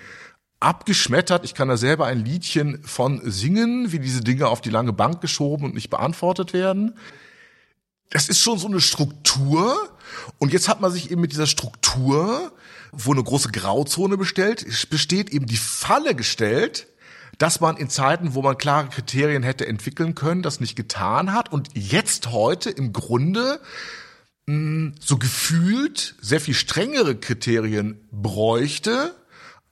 abgeschmettert. 0.64 1.44
Ich 1.44 1.54
kann 1.54 1.68
da 1.68 1.76
selber 1.76 2.06
ein 2.06 2.24
Liedchen 2.24 2.82
von 2.82 3.20
singen, 3.24 3.92
wie 3.92 3.98
diese 3.98 4.22
Dinge 4.22 4.48
auf 4.48 4.60
die 4.60 4.70
lange 4.70 4.92
Bank 4.92 5.20
geschoben 5.20 5.66
und 5.66 5.74
nicht 5.74 5.90
beantwortet 5.90 6.52
werden. 6.52 6.96
Das 8.10 8.28
ist 8.28 8.40
schon 8.40 8.58
so 8.58 8.66
eine 8.66 8.80
Struktur. 8.80 9.76
Und 10.38 10.52
jetzt 10.52 10.68
hat 10.68 10.80
man 10.80 10.90
sich 10.90 11.10
eben 11.10 11.20
mit 11.20 11.32
dieser 11.32 11.46
Struktur, 11.46 12.52
wo 12.92 13.12
eine 13.12 13.22
große 13.22 13.50
Grauzone 13.50 14.16
bestellt, 14.16 14.66
besteht, 14.90 15.30
eben 15.30 15.46
die 15.46 15.56
Falle 15.56 16.14
gestellt, 16.14 16.86
dass 17.38 17.60
man 17.60 17.76
in 17.76 17.90
Zeiten, 17.90 18.34
wo 18.34 18.42
man 18.42 18.56
klare 18.56 18.88
Kriterien 18.88 19.42
hätte 19.42 19.66
entwickeln 19.66 20.14
können, 20.14 20.42
das 20.42 20.60
nicht 20.60 20.76
getan 20.76 21.32
hat 21.32 21.52
und 21.52 21.68
jetzt 21.74 22.30
heute 22.30 22.70
im 22.70 22.92
Grunde 22.92 23.60
mh, 24.46 24.54
hm, 24.54 24.94
so 25.00 25.18
gefühlt 25.18 26.14
sehr 26.20 26.40
viel 26.40 26.54
strengere 26.54 27.16
Kriterien 27.16 28.00
bräuchte, 28.12 29.14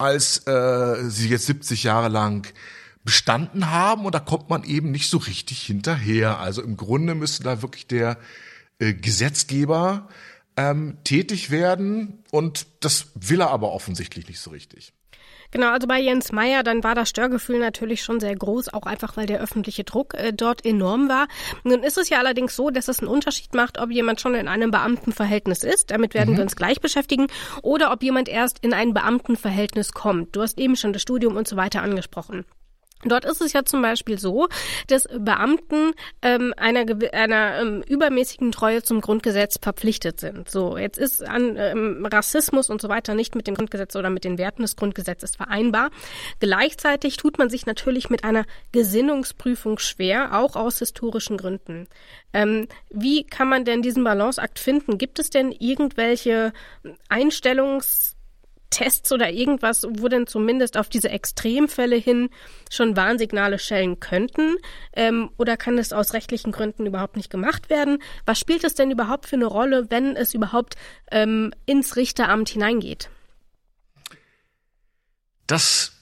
als 0.02 0.46
äh, 0.46 1.08
sie 1.08 1.28
jetzt 1.28 1.46
70 1.46 1.84
Jahre 1.84 2.08
lang 2.08 2.52
bestanden 3.04 3.70
haben 3.70 4.04
und 4.04 4.14
da 4.14 4.20
kommt 4.20 4.50
man 4.50 4.64
eben 4.64 4.90
nicht 4.90 5.08
so 5.08 5.18
richtig 5.18 5.62
hinterher. 5.62 6.38
Also 6.38 6.62
im 6.62 6.76
Grunde 6.76 7.14
müsste 7.14 7.42
da 7.42 7.62
wirklich 7.62 7.86
der 7.86 8.18
äh, 8.78 8.94
Gesetzgeber 8.94 10.08
ähm, 10.56 10.98
tätig 11.04 11.50
werden 11.50 12.22
und 12.30 12.66
das 12.80 13.06
will 13.14 13.40
er 13.40 13.50
aber 13.50 13.72
offensichtlich 13.72 14.28
nicht 14.28 14.40
so 14.40 14.50
richtig. 14.50 14.92
Genau, 15.52 15.68
also 15.68 15.86
bei 15.86 16.00
Jens 16.00 16.32
Meyer, 16.32 16.62
dann 16.62 16.82
war 16.82 16.94
das 16.94 17.10
Störgefühl 17.10 17.58
natürlich 17.58 18.02
schon 18.02 18.20
sehr 18.20 18.34
groß, 18.34 18.72
auch 18.72 18.84
einfach 18.84 19.18
weil 19.18 19.26
der 19.26 19.40
öffentliche 19.40 19.84
Druck 19.84 20.14
äh, 20.14 20.32
dort 20.32 20.64
enorm 20.64 21.10
war. 21.10 21.28
Nun 21.62 21.82
ist 21.82 21.98
es 21.98 22.08
ja 22.08 22.18
allerdings 22.18 22.56
so, 22.56 22.70
dass 22.70 22.88
es 22.88 23.00
einen 23.00 23.08
Unterschied 23.08 23.54
macht, 23.54 23.78
ob 23.78 23.90
jemand 23.90 24.20
schon 24.22 24.34
in 24.34 24.48
einem 24.48 24.70
Beamtenverhältnis 24.70 25.62
ist, 25.62 25.90
damit 25.90 26.14
werden 26.14 26.32
mhm. 26.32 26.38
wir 26.38 26.44
uns 26.44 26.56
gleich 26.56 26.80
beschäftigen, 26.80 27.26
oder 27.60 27.92
ob 27.92 28.02
jemand 28.02 28.30
erst 28.30 28.60
in 28.60 28.72
ein 28.72 28.94
Beamtenverhältnis 28.94 29.92
kommt. 29.92 30.34
Du 30.34 30.40
hast 30.40 30.58
eben 30.58 30.74
schon 30.74 30.94
das 30.94 31.02
Studium 31.02 31.36
und 31.36 31.46
so 31.46 31.56
weiter 31.56 31.82
angesprochen. 31.82 32.46
Dort 33.04 33.24
ist 33.24 33.40
es 33.40 33.52
ja 33.52 33.64
zum 33.64 33.82
Beispiel 33.82 34.18
so, 34.18 34.48
dass 34.86 35.08
Beamten 35.18 35.92
ähm, 36.22 36.54
einer, 36.56 36.84
einer 37.12 37.60
ähm, 37.60 37.82
übermäßigen 37.82 38.52
Treue 38.52 38.82
zum 38.82 39.00
Grundgesetz 39.00 39.58
verpflichtet 39.60 40.20
sind. 40.20 40.48
So, 40.48 40.78
jetzt 40.78 40.98
ist 40.98 41.26
an 41.26 41.56
ähm, 41.56 42.06
Rassismus 42.06 42.70
und 42.70 42.80
so 42.80 42.88
weiter 42.88 43.14
nicht 43.14 43.34
mit 43.34 43.46
dem 43.46 43.56
Grundgesetz 43.56 43.96
oder 43.96 44.08
mit 44.08 44.24
den 44.24 44.38
Werten 44.38 44.62
des 44.62 44.76
Grundgesetzes 44.76 45.36
vereinbar. 45.36 45.90
Gleichzeitig 46.38 47.16
tut 47.16 47.38
man 47.38 47.50
sich 47.50 47.66
natürlich 47.66 48.08
mit 48.08 48.22
einer 48.22 48.44
Gesinnungsprüfung 48.70 49.78
schwer, 49.78 50.38
auch 50.38 50.54
aus 50.54 50.78
historischen 50.78 51.36
Gründen. 51.36 51.88
Ähm, 52.32 52.68
wie 52.90 53.24
kann 53.24 53.48
man 53.48 53.64
denn 53.64 53.82
diesen 53.82 54.04
Balanceakt 54.04 54.60
finden? 54.60 54.96
Gibt 54.96 55.18
es 55.18 55.30
denn 55.30 55.50
irgendwelche 55.50 56.52
Einstellungs 57.08 58.16
Tests 58.72 59.12
oder 59.12 59.30
irgendwas, 59.30 59.86
wo 59.88 60.08
denn 60.08 60.26
zumindest 60.26 60.76
auf 60.76 60.88
diese 60.88 61.10
Extremfälle 61.10 61.94
hin 61.96 62.30
schon 62.70 62.96
Warnsignale 62.96 63.60
schellen 63.60 64.00
könnten? 64.00 64.56
Ähm, 64.94 65.30
oder 65.36 65.56
kann 65.56 65.78
es 65.78 65.92
aus 65.92 66.14
rechtlichen 66.14 66.50
Gründen 66.50 66.86
überhaupt 66.86 67.16
nicht 67.16 67.30
gemacht 67.30 67.70
werden? 67.70 68.02
Was 68.26 68.40
spielt 68.40 68.64
es 68.64 68.74
denn 68.74 68.90
überhaupt 68.90 69.26
für 69.26 69.36
eine 69.36 69.46
Rolle, 69.46 69.90
wenn 69.90 70.16
es 70.16 70.34
überhaupt 70.34 70.74
ähm, 71.10 71.52
ins 71.66 71.94
Richteramt 71.96 72.48
hineingeht? 72.48 73.10
Das 75.46 75.92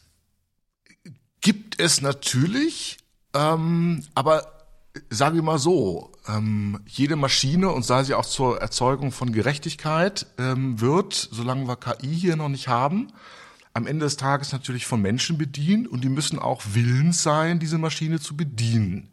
gibt 1.40 1.80
es 1.80 2.00
natürlich, 2.00 2.98
ähm, 3.34 4.04
aber 4.14 4.59
sagen 5.08 5.36
wir 5.36 5.42
mal 5.42 5.58
so, 5.58 6.12
ähm, 6.28 6.80
jede 6.86 7.16
Maschine 7.16 7.70
und 7.70 7.84
sei 7.84 8.02
sie 8.04 8.14
auch 8.14 8.26
zur 8.26 8.60
Erzeugung 8.60 9.12
von 9.12 9.32
Gerechtigkeit 9.32 10.26
ähm, 10.38 10.80
wird, 10.80 11.14
solange 11.30 11.66
wir 11.66 11.76
KI 11.76 12.14
hier 12.14 12.36
noch 12.36 12.48
nicht 12.48 12.68
haben, 12.68 13.12
am 13.72 13.86
Ende 13.86 14.04
des 14.04 14.16
Tages 14.16 14.52
natürlich 14.52 14.86
von 14.86 15.00
Menschen 15.00 15.38
bedient 15.38 15.86
und 15.86 16.02
die 16.02 16.08
müssen 16.08 16.38
auch 16.38 16.62
willens 16.72 17.22
sein, 17.22 17.60
diese 17.60 17.78
Maschine 17.78 18.18
zu 18.18 18.36
bedienen. 18.36 19.10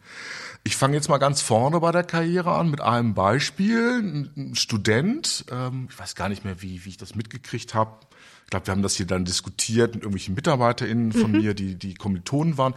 Ich 0.64 0.76
fange 0.76 0.96
jetzt 0.96 1.10
mal 1.10 1.20
ganz 1.20 1.42
vorne 1.42 1.80
bei 1.80 1.92
der 1.92 2.04
Karriere 2.04 2.54
an 2.54 2.70
mit 2.70 2.82
einem 2.82 3.14
Beispiel. 3.14 4.00
Ein 4.36 4.56
Student, 4.56 5.46
ähm, 5.52 5.88
ich 5.90 5.98
weiß 5.98 6.16
gar 6.16 6.28
nicht 6.28 6.44
mehr, 6.44 6.62
wie, 6.62 6.84
wie 6.84 6.90
ich 6.90 6.98
das 6.98 7.16
mitgekriegt 7.16 7.74
habe, 7.74 8.00
ich 8.48 8.51
glaube, 8.51 8.68
wir 8.68 8.72
haben 8.72 8.82
das 8.82 8.96
hier 8.96 9.06
dann 9.06 9.25
diskutiert 9.25 9.94
mit 9.94 10.04
irgendwelchen 10.04 10.34
MitarbeiterInnen 10.34 11.12
von 11.12 11.34
mhm. 11.34 11.42
mir, 11.42 11.54
die 11.54 11.75
die 11.75 11.96
Kommilitonen 11.96 12.58
waren. 12.58 12.75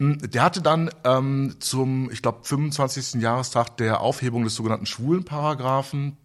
Hm, 0.00 0.18
der 0.18 0.42
hatte 0.42 0.62
dann 0.62 0.90
ähm, 1.04 1.54
zum, 1.60 2.10
ich 2.10 2.22
glaube, 2.22 2.40
25. 2.42 3.22
Jahrestag 3.22 3.76
der 3.76 4.00
Aufhebung 4.00 4.42
des 4.42 4.56
sogenannten 4.56 4.86
Schwulenparagraphen 4.86 6.16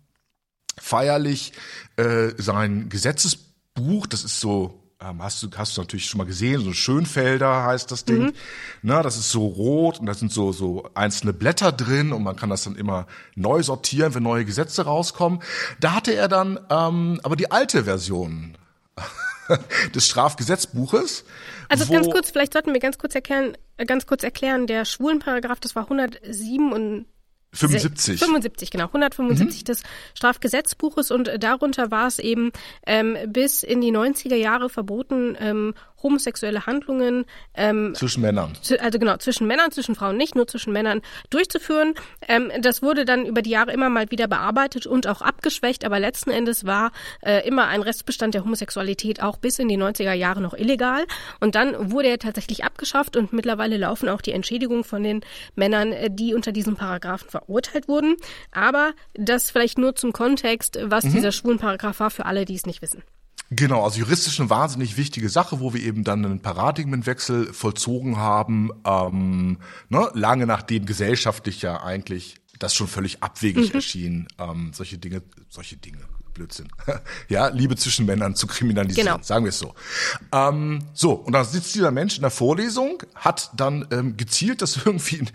feierlich 0.80 1.54
äh, 1.98 2.30
sein 2.38 2.90
Gesetzesbuch, 2.90 4.08
das 4.08 4.24
ist 4.24 4.40
so 4.40 4.84
ähm, 5.00 5.22
hast 5.22 5.44
du 5.44 5.50
hast 5.56 5.78
du 5.78 5.82
natürlich 5.82 6.08
schon 6.08 6.18
mal 6.18 6.26
gesehen, 6.26 6.62
so 6.62 6.74
Schönfelder 6.74 7.66
heißt 7.66 7.92
das 7.92 8.04
Ding. 8.04 8.24
Mhm. 8.24 8.34
Na, 8.82 9.04
das 9.04 9.16
ist 9.16 9.30
so 9.30 9.46
rot 9.46 10.00
und 10.00 10.08
da 10.08 10.16
sind 10.16 10.32
so 10.32 10.52
so 10.52 10.90
einzelne 10.96 11.34
Blätter 11.34 11.72
drin 11.72 12.12
und 12.12 12.24
man 12.24 12.36
kann 12.36 12.50
das 12.50 12.64
dann 12.64 12.76
immer 12.76 13.06
neu 13.36 13.62
sortieren, 13.62 14.16
wenn 14.16 14.24
neue 14.24 14.44
Gesetze 14.44 14.86
rauskommen. 14.86 15.44
Da 15.80 15.94
hatte 15.94 16.16
er 16.16 16.28
dann 16.28 16.60
ähm, 16.72 17.20
aber 17.22 17.36
die 17.36 17.52
alte 17.52 17.84
Version 17.84 18.58
des 19.96 20.06
Strafgesetzbuches. 20.06 21.26
Also 21.70 21.92
ganz 21.92 22.10
kurz, 22.10 22.32
vielleicht 22.32 22.54
sollten 22.54 22.74
wir 22.74 22.80
ganz 22.80 22.98
kurz 22.98 23.16
erklären, 23.16 23.58
äh, 23.78 23.86
ganz 23.86 24.06
kurz 24.06 24.24
erklären, 24.24 24.68
der 24.68 24.86
Schwulenparagraph, 24.86 25.60
das 25.60 25.76
war 25.76 25.84
107 25.84 26.72
und 26.72 27.06
75. 27.54 28.20
75, 28.20 28.72
genau. 28.72 28.86
175 28.86 29.62
mhm. 29.62 29.66
des 29.66 29.84
Strafgesetzbuches 30.14 31.12
und 31.12 31.32
darunter 31.40 31.92
war 31.92 32.08
es 32.08 32.20
eben 32.20 32.52
ähm, 32.86 33.18
bis 33.28 33.64
in 33.64 33.82
die 33.82 33.92
90er 33.92 34.36
Jahre 34.36 34.70
verboten, 34.70 35.36
ähm, 35.40 35.74
homosexuelle 36.02 36.66
Handlungen 36.66 37.26
ähm, 37.54 37.94
zwischen 37.96 38.22
Männern. 38.22 38.54
Also 38.80 39.00
genau, 39.00 39.18
zwischen 39.18 39.48
Männern, 39.48 39.72
zwischen 39.72 39.96
Frauen 39.96 40.18
nicht, 40.18 40.36
nur 40.36 40.48
zwischen 40.48 40.74
Männern 40.74 41.02
durchzuführen. 41.30 41.96
Ähm, 42.28 42.52
das 42.62 42.82
wurde 42.82 43.06
dann 43.06 43.26
über 43.26 43.42
die 43.42 43.50
Jahre 43.50 43.72
immer 43.72 43.90
mal 43.90 44.10
wieder 44.12 44.28
bearbeitet 44.28 44.86
und 44.86 45.08
auch 45.08 45.22
abgeschwächt, 45.22 45.86
aber 45.86 46.00
letzten 46.00 46.30
Endes 46.30 46.66
war 46.66 46.92
äh, 47.22 47.48
immer 47.48 47.68
ein 47.68 47.82
Restbestand 47.82 48.34
der 48.34 48.44
Homosexualität 48.44 49.22
auch 49.22 49.38
bis 49.38 49.60
in 49.60 49.68
die 49.68 49.78
90er 49.78 50.14
Jahre 50.14 50.42
noch 50.42 50.54
illegal. 50.54 51.06
Und 51.40 51.56
dann 51.56 51.92
wurde 51.92 52.10
er 52.10 52.20
tatsächlich 52.20 52.64
abgeschafft 52.64 53.18
und 53.18 53.34
mittlerweile 53.34 53.78
laufen 53.78 54.10
auch 54.10 54.22
die 54.22 54.32
Entschädigungen 54.32 54.84
von 54.84 55.04
den 55.04 55.22
Männern, 55.56 55.92
äh, 55.92 56.10
die 56.12 56.34
unter 56.34 56.52
diesem 56.52 56.76
Paragraphen 56.76 57.30
verurteilt 57.30 57.88
wurden. 57.88 58.16
Aber 58.52 58.94
das 59.14 59.52
vielleicht 59.52 59.78
nur 59.78 59.96
zum 59.96 60.14
Kontext, 60.14 60.78
was 60.84 61.06
mhm. 61.06 61.14
dieser 61.14 61.32
Schwulenparagraph 61.32 62.00
war, 62.00 62.12
für 62.12 62.26
alle, 62.26 62.46
die 62.46 62.56
es 62.56 62.66
nicht 62.66 62.82
wissen. 62.82 63.04
Genau, 63.50 63.84
also 63.84 64.00
juristisch 64.00 64.40
eine 64.40 64.50
wahnsinnig 64.50 64.98
wichtige 64.98 65.30
Sache, 65.30 65.60
wo 65.60 65.74
wir 65.74 65.82
eben 65.82 66.04
dann 66.04 66.26
einen 66.26 66.42
Paradigmenwechsel 66.42 67.54
vollzogen 67.54 68.18
haben, 68.18 68.72
ähm, 68.86 69.58
ne, 69.90 70.10
lange 70.14 70.46
nachdem 70.46 70.86
gesellschaftlich 70.86 71.62
ja 71.62 71.82
eigentlich 71.82 72.36
das 72.60 72.74
schon 72.74 72.88
völlig 72.88 73.24
abwegig 73.24 73.70
mhm. 73.70 73.76
erschien, 73.76 74.28
ähm, 74.38 74.72
solche 74.74 74.98
Dinge, 74.98 75.22
solche 75.50 75.78
Dinge, 75.78 76.00
Blödsinn, 76.34 76.68
ja, 77.30 77.48
Liebe 77.48 77.78
zwischen 77.78 78.06
Männern 78.06 78.36
zu 78.36 78.48
kriminalisieren, 78.48 79.14
genau. 79.14 79.24
sagen 79.24 79.46
wir 79.46 79.50
es 79.50 79.60
so. 79.60 79.74
Ähm, 80.34 80.80
so, 80.94 81.14
und 81.14 81.32
da 81.32 81.46
sitzt 81.46 81.74
dieser 81.74 81.92
Mensch 81.92 82.16
in 82.18 82.24
der 82.24 82.32
Vorlesung, 82.32 83.02
hat 83.16 83.52
dann 83.56 83.88
ähm, 83.92 84.18
gezielt 84.18 84.62
das 84.62 84.78
irgendwie 84.86 85.26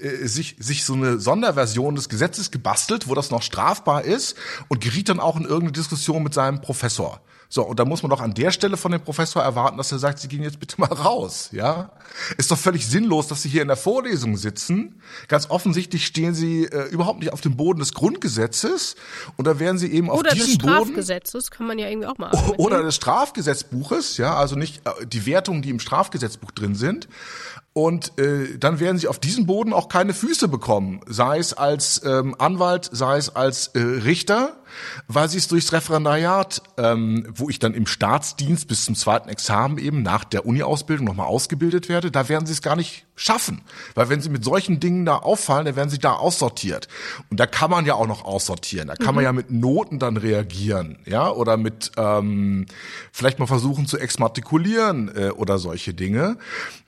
äh, 0.00 0.26
sich, 0.26 0.56
sich 0.58 0.84
so 0.84 0.94
eine 0.94 1.20
Sonderversion 1.20 1.94
des 1.94 2.08
Gesetzes 2.08 2.50
gebastelt, 2.50 3.08
wo 3.08 3.14
das 3.14 3.30
noch 3.30 3.42
strafbar 3.42 4.02
ist 4.04 4.36
und 4.68 4.80
geriet 4.80 5.08
dann 5.08 5.20
auch 5.20 5.36
in 5.36 5.42
irgendeine 5.42 5.72
Diskussion 5.72 6.22
mit 6.24 6.34
seinem 6.34 6.60
Professor. 6.60 7.20
So, 7.52 7.64
und 7.66 7.80
da 7.80 7.84
muss 7.84 8.04
man 8.04 8.10
doch 8.10 8.20
an 8.20 8.32
der 8.32 8.52
Stelle 8.52 8.76
von 8.76 8.92
dem 8.92 9.00
Professor 9.00 9.42
erwarten, 9.42 9.76
dass 9.76 9.90
er 9.90 9.98
sagt, 9.98 10.20
Sie 10.20 10.28
gehen 10.28 10.44
jetzt 10.44 10.60
bitte 10.60 10.80
mal 10.80 10.86
raus, 10.86 11.48
ja? 11.50 11.90
Ist 12.38 12.52
doch 12.52 12.56
völlig 12.56 12.86
sinnlos, 12.86 13.26
dass 13.26 13.42
Sie 13.42 13.48
hier 13.48 13.62
in 13.62 13.66
der 13.66 13.76
Vorlesung 13.76 14.36
sitzen. 14.36 15.02
Ganz 15.26 15.50
offensichtlich 15.50 16.06
stehen 16.06 16.32
Sie 16.32 16.66
äh, 16.66 16.88
überhaupt 16.90 17.18
nicht 17.18 17.32
auf 17.32 17.40
dem 17.40 17.56
Boden 17.56 17.80
des 17.80 17.92
Grundgesetzes 17.92 18.94
und 19.36 19.48
da 19.48 19.58
werden 19.58 19.78
Sie 19.78 19.92
eben 19.92 20.10
auf 20.10 20.20
oder 20.20 20.30
diesem 20.30 20.58
Boden... 20.58 20.68
Oder 20.68 20.76
des 20.76 20.84
Strafgesetzes, 20.84 21.50
kann 21.50 21.66
man 21.66 21.80
ja 21.80 21.88
irgendwie 21.88 22.06
auch 22.06 22.18
mal 22.18 22.30
Oder 22.56 22.84
des 22.84 22.94
Strafgesetzbuches, 22.94 24.16
ja, 24.16 24.36
also 24.36 24.54
nicht 24.54 24.86
äh, 24.86 25.04
die 25.04 25.26
Wertungen, 25.26 25.60
die 25.60 25.70
im 25.70 25.80
Strafgesetzbuch 25.80 26.52
drin 26.52 26.76
sind. 26.76 27.08
Und 27.72 28.18
äh, 28.18 28.58
dann 28.58 28.80
werden 28.80 28.98
sie 28.98 29.06
auf 29.06 29.20
diesem 29.20 29.46
Boden 29.46 29.72
auch 29.72 29.88
keine 29.88 30.12
Füße 30.12 30.48
bekommen, 30.48 31.02
sei 31.06 31.38
es 31.38 31.54
als 31.54 32.02
ähm, 32.04 32.34
Anwalt, 32.36 32.90
sei 32.92 33.16
es 33.16 33.36
als 33.36 33.68
äh, 33.68 33.78
Richter, 33.78 34.56
weil 35.06 35.28
sie 35.28 35.38
es 35.38 35.46
durchs 35.46 35.72
Referendariat, 35.72 36.62
ähm, 36.78 37.28
wo 37.32 37.48
ich 37.48 37.60
dann 37.60 37.74
im 37.74 37.86
Staatsdienst 37.86 38.66
bis 38.66 38.84
zum 38.86 38.96
zweiten 38.96 39.28
Examen 39.28 39.78
eben 39.78 40.02
nach 40.02 40.24
der 40.24 40.46
Uni-Ausbildung 40.46 41.06
nochmal 41.06 41.28
ausgebildet 41.28 41.88
werde, 41.88 42.10
da 42.10 42.28
werden 42.28 42.44
sie 42.46 42.54
es 42.54 42.62
gar 42.62 42.74
nicht 42.74 43.06
schaffen. 43.20 43.60
Weil 43.94 44.08
wenn 44.08 44.22
sie 44.22 44.30
mit 44.30 44.44
solchen 44.44 44.80
Dingen 44.80 45.04
da 45.04 45.16
auffallen, 45.16 45.66
dann 45.66 45.76
werden 45.76 45.90
sie 45.90 45.98
da 45.98 46.14
aussortiert. 46.14 46.88
Und 47.28 47.38
da 47.38 47.46
kann 47.46 47.70
man 47.70 47.84
ja 47.84 47.94
auch 47.94 48.06
noch 48.06 48.24
aussortieren. 48.24 48.88
Da 48.88 48.94
kann 48.94 49.08
mhm. 49.08 49.14
man 49.16 49.24
ja 49.24 49.32
mit 49.32 49.50
Noten 49.50 49.98
dann 49.98 50.16
reagieren, 50.16 50.98
ja, 51.04 51.30
oder 51.30 51.58
mit 51.58 51.92
ähm, 51.98 52.64
vielleicht 53.12 53.38
mal 53.38 53.46
versuchen 53.46 53.86
zu 53.86 53.98
exmatrikulieren 53.98 55.14
äh, 55.14 55.30
oder 55.30 55.58
solche 55.58 55.92
Dinge. 55.92 56.38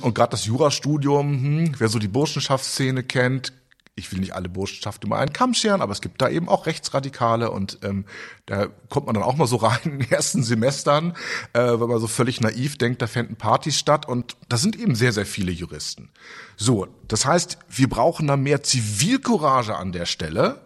Und 0.01 0.15
gerade 0.15 0.31
das 0.31 0.47
Jurastudium, 0.47 1.33
hm, 1.33 1.75
wer 1.79 1.89
so 1.89 1.99
die 1.99 2.09
Burschenschaftsszene 2.09 3.03
kennt, 3.03 3.53
ich 3.95 4.11
will 4.11 4.21
nicht 4.21 4.35
alle 4.35 4.49
Burschenschaften 4.49 5.09
über 5.09 5.19
einen 5.19 5.33
Kamm 5.33 5.53
scheren, 5.53 5.83
aber 5.83 5.93
es 5.93 6.01
gibt 6.01 6.23
da 6.23 6.29
eben 6.29 6.49
auch 6.49 6.67
Rechtsradikale 6.67 7.51
und 7.51 7.79
ähm, 7.83 8.07
da 8.47 8.69
kommt 8.89 9.07
man 9.07 9.15
dann 9.15 9.25
auch 9.25 9.37
mal 9.37 9.47
so 9.47 9.57
rein 9.57 9.79
in 9.85 9.99
den 9.99 10.11
ersten 10.11 10.43
Semestern, 10.43 11.15
äh, 11.53 11.61
wenn 11.61 11.89
man 11.89 12.01
so 12.01 12.07
völlig 12.07 12.41
naiv 12.41 12.79
denkt, 12.79 13.03
da 13.03 13.07
fänden 13.07 13.37
Partys 13.37 13.79
statt 13.79 14.09
und 14.09 14.37
da 14.49 14.57
sind 14.57 14.77
eben 14.77 14.95
sehr, 14.95 15.13
sehr 15.13 15.27
viele 15.27 15.53
Juristen. 15.53 16.11
So, 16.57 16.89
das 17.07 17.27
heißt, 17.27 17.59
wir 17.69 17.89
brauchen 17.89 18.27
da 18.27 18.37
mehr 18.37 18.63
Zivilcourage 18.63 19.77
an 19.77 19.93
der 19.93 20.07
Stelle, 20.07 20.63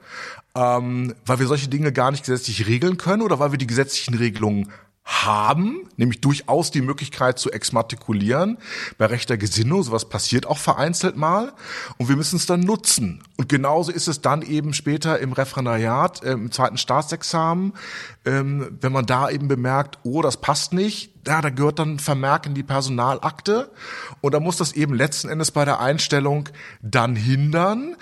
ähm, 0.54 1.14
weil 1.24 1.40
wir 1.40 1.46
solche 1.48 1.68
Dinge 1.68 1.92
gar 1.92 2.12
nicht 2.12 2.24
gesetzlich 2.24 2.66
regeln 2.66 2.96
können 2.96 3.22
oder 3.22 3.40
weil 3.40 3.50
wir 3.50 3.58
die 3.58 3.66
gesetzlichen 3.66 4.14
Regelungen 4.14 4.72
haben, 5.06 5.88
nämlich 5.96 6.20
durchaus 6.20 6.72
die 6.72 6.80
Möglichkeit 6.80 7.38
zu 7.38 7.52
exmatrikulieren 7.52 8.58
bei 8.98 9.06
rechter 9.06 9.36
Gesinnung. 9.38 9.84
Sowas 9.84 10.08
passiert 10.08 10.46
auch 10.46 10.58
vereinzelt 10.58 11.16
mal. 11.16 11.52
Und 11.96 12.08
wir 12.08 12.16
müssen 12.16 12.36
es 12.36 12.46
dann 12.46 12.60
nutzen. 12.60 13.22
Und 13.36 13.48
genauso 13.48 13.92
ist 13.92 14.08
es 14.08 14.20
dann 14.20 14.42
eben 14.42 14.74
später 14.74 15.20
im 15.20 15.32
Referendariat, 15.32 16.24
äh, 16.24 16.32
im 16.32 16.50
zweiten 16.50 16.76
Staatsexamen, 16.76 17.72
ähm, 18.26 18.76
wenn 18.80 18.92
man 18.92 19.06
da 19.06 19.30
eben 19.30 19.46
bemerkt, 19.46 19.98
oh, 20.02 20.20
das 20.20 20.36
passt 20.38 20.72
nicht, 20.72 21.12
ja, 21.26 21.40
da 21.40 21.50
gehört 21.50 21.78
dann 21.78 21.98
Vermerk 21.98 22.46
in 22.46 22.54
die 22.54 22.62
Personalakte. 22.62 23.70
Und 24.20 24.32
da 24.32 24.40
muss 24.40 24.56
das 24.56 24.72
eben 24.72 24.94
letzten 24.94 25.28
Endes 25.28 25.50
bei 25.50 25.64
der 25.64 25.80
Einstellung 25.80 26.48
dann 26.82 27.16
hindern, 27.16 27.96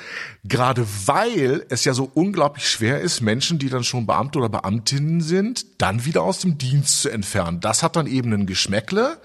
gerade 0.44 0.86
weil 1.06 1.64
es 1.68 1.84
ja 1.84 1.94
so 1.94 2.10
unglaublich 2.12 2.68
schwer 2.68 3.00
ist, 3.00 3.20
Menschen, 3.20 3.58
die 3.58 3.68
dann 3.68 3.84
schon 3.84 4.06
Beamte 4.06 4.38
oder 4.38 4.48
Beamtinnen 4.48 5.20
sind, 5.20 5.80
dann 5.80 6.04
wieder 6.04 6.22
aus 6.22 6.40
dem 6.40 6.58
Dienst 6.58 7.02
zu 7.02 7.10
entfernen. 7.10 7.60
Das 7.60 7.82
hat 7.82 7.96
dann 7.96 8.06
eben 8.06 8.32
ein 8.32 8.46
Geschmäckle, 8.46 9.18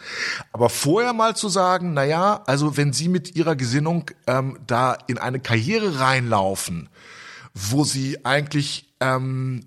aber 0.51 0.69
vorher 0.69 1.13
mal 1.13 1.35
zu 1.35 1.49
sagen, 1.49 1.93
na 1.93 2.03
ja, 2.03 2.41
also 2.45 2.77
wenn 2.77 2.93
Sie 2.93 3.07
mit 3.07 3.35
Ihrer 3.35 3.55
Gesinnung 3.55 4.11
ähm, 4.27 4.59
da 4.67 4.97
in 5.07 5.17
eine 5.17 5.39
Karriere 5.39 5.99
reinlaufen, 5.99 6.89
wo 7.53 7.83
Sie 7.83 8.25
eigentlich 8.25 8.93
ähm, 9.01 9.61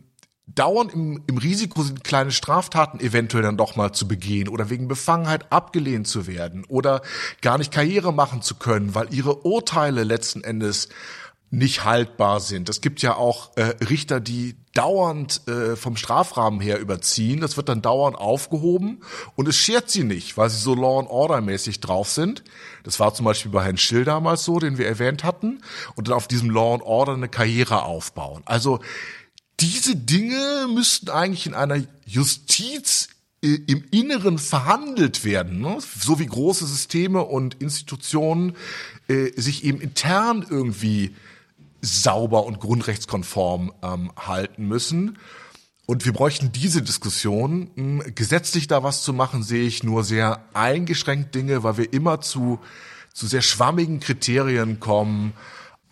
dauernd 0.55 0.93
im, 0.93 1.23
im 1.27 1.39
Risiko 1.39 1.83
sind, 1.83 2.05
kleine 2.05 2.31
Straftaten 2.31 3.01
eventuell 3.01 3.43
dann 3.43 3.57
doch 3.57 3.77
mal 3.77 3.93
zu 3.93 4.07
begehen 4.07 4.49
oder 4.49 4.71
wegen 4.71 4.89
Befangenheit 4.89 5.51
abgelehnt 5.53 6.07
zu 6.07 6.27
werden 6.27 6.65
oder 6.69 7.03
gar 7.41 7.59
nicht 7.59 7.73
Karriere 7.73 8.13
machen 8.13 8.43
zu 8.43 8.57
können, 8.57 8.95
weil 8.95 9.13
ihre 9.13 9.45
Urteile 9.45 10.05
letzten 10.05 10.45
Endes 10.45 10.89
nicht 11.53 11.85
haltbar 11.85 12.41
sind. 12.41 12.71
Es 12.71 12.81
gibt 12.81 13.03
ja 13.03 13.15
auch 13.15 13.51
äh, 13.57 13.75
Richter, 13.85 14.21
die 14.21 14.57
dauernd 14.73 15.47
äh, 15.49 15.77
vom 15.77 15.97
Strafrahmen 15.99 16.61
her 16.61 16.81
überziehen. 16.81 17.43
Das 17.43 17.59
wird 17.59 17.69
dann 17.69 17.83
dauernd 17.83 18.17
aufgehoben 18.17 19.03
und 19.37 19.49
es 19.49 19.57
schert 19.57 19.91
sie 19.91 20.03
nicht, 20.03 20.39
weil 20.39 20.49
sie 20.49 20.57
so 20.57 20.75
Law 20.75 21.01
and 21.01 21.11
Order 21.11 21.43
mäßig 21.43 21.81
drauf 21.81 22.09
sind. 22.09 22.43
Das 22.85 22.99
war 23.01 23.13
zum 23.13 23.27
Beispiel 23.27 23.53
bei 23.53 23.65
Herrn 23.65 23.77
Schill 23.77 24.05
damals 24.05 24.45
so, 24.45 24.59
den 24.61 24.79
wir 24.79 24.87
erwähnt 24.87 25.25
hatten, 25.25 25.61
und 25.95 26.09
dann 26.09 26.15
auf 26.15 26.27
diesem 26.27 26.49
Law 26.49 26.73
and 26.73 26.83
Order 26.85 27.13
eine 27.13 27.29
Karriere 27.29 27.83
aufbauen. 27.83 28.43
Also 28.47 28.81
diese 29.61 29.97
Dinge 29.97 30.67
müssten 30.73 31.11
eigentlich 31.11 31.47
in 31.47 31.55
einer 31.55 31.83
Justiz 32.05 33.09
äh, 33.43 33.59
im 33.67 33.85
Inneren 33.91 34.39
verhandelt 34.39 35.25
werden, 35.25 35.61
ne? 35.61 35.79
so 35.81 36.19
wie 36.19 36.27
große 36.27 36.67
Systeme 36.67 37.23
und 37.23 37.55
Institutionen 37.55 38.57
äh, 39.09 39.31
sich 39.41 39.65
eben 39.65 39.81
intern 39.81 40.47
irgendwie 40.49 41.15
sauber 41.81 42.47
und 42.47 42.61
grundrechtskonform 42.61 43.73
ähm, 43.83 44.13
halten 44.17 44.69
müssen. 44.69 45.19
Und 45.87 46.05
wir 46.07 46.13
bräuchten 46.13 46.53
diese 46.53 46.81
Diskussion. 46.83 47.71
Hm, 47.75 48.15
gesetzlich 48.15 48.69
da 48.69 48.83
was 48.85 49.03
zu 49.03 49.13
machen, 49.13 49.43
sehe 49.43 49.67
ich 49.67 49.83
nur 49.83 50.05
sehr 50.05 50.45
eingeschränkt 50.55 51.35
Dinge, 51.35 51.65
weil 51.65 51.77
wir 51.77 51.93
immer 51.93 52.21
zu, 52.21 52.61
zu 53.13 53.27
sehr 53.27 53.43
schwammigen 53.43 53.99
Kriterien 53.99 54.79
kommen 54.79 55.33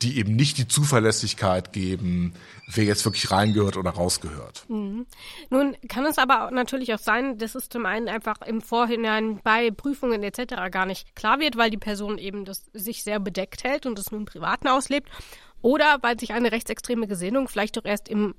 die 0.02 0.18
eben 0.18 0.34
nicht 0.34 0.58
die 0.58 0.66
Zuverlässigkeit 0.66 1.72
geben, 1.72 2.34
wer 2.66 2.84
jetzt 2.84 3.04
wirklich 3.04 3.30
reingehört 3.30 3.76
oder 3.76 3.90
rausgehört. 3.90 4.64
Mhm. 4.68 5.06
Nun 5.50 5.76
kann 5.88 6.06
es 6.06 6.18
aber 6.18 6.50
natürlich 6.50 6.94
auch 6.94 6.98
sein, 6.98 7.38
dass 7.38 7.54
es 7.54 7.68
zum 7.68 7.86
einen 7.86 8.08
einfach 8.08 8.40
im 8.42 8.62
Vorhinein 8.62 9.40
bei 9.42 9.70
Prüfungen 9.70 10.22
etc. 10.22 10.70
gar 10.70 10.86
nicht 10.86 11.14
klar 11.14 11.38
wird, 11.38 11.56
weil 11.56 11.70
die 11.70 11.76
Person 11.76 12.18
eben 12.18 12.44
das 12.44 12.70
sich 12.72 13.02
sehr 13.02 13.20
bedeckt 13.20 13.64
hält 13.64 13.86
und 13.86 13.98
es 13.98 14.10
nur 14.10 14.20
im 14.20 14.26
Privaten 14.26 14.68
auslebt. 14.68 15.08
Oder 15.62 15.98
weil 16.00 16.18
sich 16.18 16.32
eine 16.32 16.52
rechtsextreme 16.52 17.06
Gesinnung 17.06 17.48
vielleicht 17.48 17.76
doch 17.76 17.84
erst 17.84 18.08
im, 18.08 18.34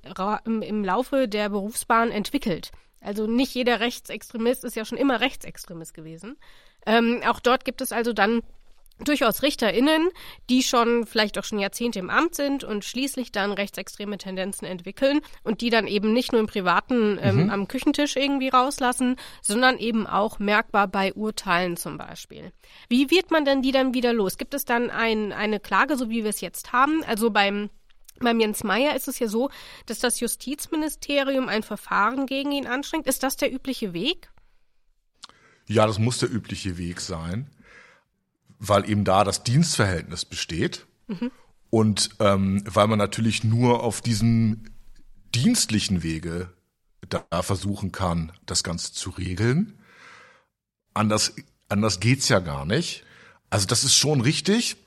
im, 0.46 0.62
im 0.64 0.84
Laufe 0.84 1.28
der 1.28 1.50
Berufsbahn 1.50 2.10
entwickelt. 2.10 2.72
Also 3.00 3.28
nicht 3.28 3.54
jeder 3.54 3.80
Rechtsextremist 3.80 4.64
ist 4.64 4.76
ja 4.76 4.86
schon 4.86 4.98
immer 4.98 5.22
Rechtsextremist 5.22 5.94
gewesen. 5.94 6.38
Ähm, 6.86 7.22
auch 7.28 7.40
dort 7.40 7.66
gibt 7.66 7.82
es 7.82 7.92
also 7.92 8.14
dann 8.14 8.42
durchaus 9.04 9.42
RichterInnen, 9.42 10.10
die 10.50 10.64
schon 10.64 11.06
vielleicht 11.06 11.38
auch 11.38 11.44
schon 11.44 11.60
Jahrzehnte 11.60 12.00
im 12.00 12.10
Amt 12.10 12.36
sind 12.36 12.64
und 12.64 12.86
schließlich 12.86 13.32
dann 13.32 13.52
rechtsextreme 13.52 14.18
Tendenzen 14.18 14.66
entwickeln 14.66 15.22
und 15.44 15.62
die 15.62 15.70
dann 15.70 15.88
eben 15.88 16.14
nicht 16.14 16.32
nur 16.32 16.42
im 16.42 16.48
Privaten 16.48 17.20
ähm, 17.22 17.44
mhm. 17.44 17.50
am 17.50 17.68
Küchentisch 17.68 18.16
irgendwie 18.16 18.50
rauslassen, 18.50 19.16
sondern 19.42 19.78
eben 19.78 20.08
auch 20.08 20.40
merkbar 20.40 20.88
bei 20.88 21.14
Urteilen 21.14 21.78
zum 21.78 21.98
Beispiel. 21.98 22.52
Wie 22.90 23.10
wird 23.10 23.32
man 23.32 23.46
denn 23.46 23.62
die 23.62 23.72
dann 23.72 23.94
wieder 23.94 24.14
los? 24.14 24.38
Gibt 24.38 24.54
es 24.54 24.66
dann 24.66 24.90
ein, 24.90 25.32
eine 25.32 25.60
Klage, 25.60 25.98
so 25.98 26.10
wie 26.10 26.24
wir 26.24 26.30
es 26.30 26.42
jetzt 26.42 26.72
haben? 26.72 27.04
Also 27.04 27.30
beim 27.30 27.70
beim 28.20 28.40
Jens 28.40 28.64
Meyer 28.64 28.96
ist 28.96 29.08
es 29.08 29.18
ja 29.18 29.28
so, 29.28 29.50
dass 29.88 29.98
das 29.98 30.20
Justizministerium 30.20 31.50
ein 31.50 31.64
Verfahren 31.64 32.28
gegen 32.28 32.52
ihn 32.52 32.68
anstrengt. 32.68 33.08
Ist 33.08 33.24
das 33.24 33.36
der 33.36 33.52
übliche 33.52 33.94
Weg? 33.94 34.30
Ja, 35.68 35.88
das 35.88 35.98
muss 35.98 36.20
der 36.20 36.32
übliche 36.32 36.78
Weg 36.78 37.02
sein 37.02 37.50
weil 38.62 38.88
eben 38.88 39.04
da 39.04 39.24
das 39.24 39.44
Dienstverhältnis 39.44 40.24
besteht 40.24 40.86
mhm. 41.08 41.32
und 41.72 42.12
ähm, 42.20 42.64
weil 42.66 42.88
man 42.88 43.00
natürlich 43.00 43.44
nur 43.44 43.84
auf 43.84 44.02
diesem 44.02 44.66
dienstlichen 45.34 46.04
Wege 46.04 46.54
da 47.10 47.42
versuchen 47.42 47.92
kann, 47.92 48.32
das 48.46 48.64
Ganze 48.64 48.94
zu 48.94 49.10
regeln. 49.10 49.80
Anders, 50.94 51.34
anders 51.70 52.00
geht's 52.00 52.30
ja 52.30 52.40
gar 52.40 52.66
nicht. 52.66 53.04
Also 53.50 53.66
das 53.66 53.84
ist 53.84 53.96
schon 53.96 54.22
richtig. 54.22 54.78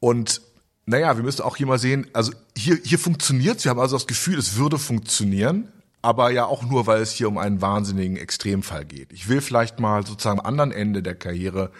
Und 0.00 0.42
naja, 0.84 1.16
wir 1.16 1.24
müssen 1.24 1.42
auch 1.42 1.56
hier 1.56 1.66
mal 1.66 1.78
sehen, 1.78 2.06
also 2.12 2.32
hier, 2.56 2.78
hier 2.84 2.98
funktioniert's. 2.98 3.64
Wir 3.64 3.70
haben 3.70 3.80
also 3.80 3.96
das 3.96 4.06
Gefühl, 4.06 4.38
es 4.38 4.56
würde 4.56 4.78
funktionieren, 4.78 5.72
aber 6.02 6.30
ja 6.30 6.44
auch 6.44 6.62
nur, 6.62 6.86
weil 6.86 7.00
es 7.00 7.12
hier 7.12 7.28
um 7.28 7.38
einen 7.38 7.62
wahnsinnigen 7.62 8.18
Extremfall 8.18 8.84
geht. 8.84 9.12
Ich 9.14 9.28
will 9.28 9.40
vielleicht 9.40 9.80
mal 9.80 10.06
sozusagen 10.06 10.40
am 10.40 10.46
anderen 10.46 10.72
Ende 10.72 11.02
der 11.02 11.14
Karriere 11.14 11.72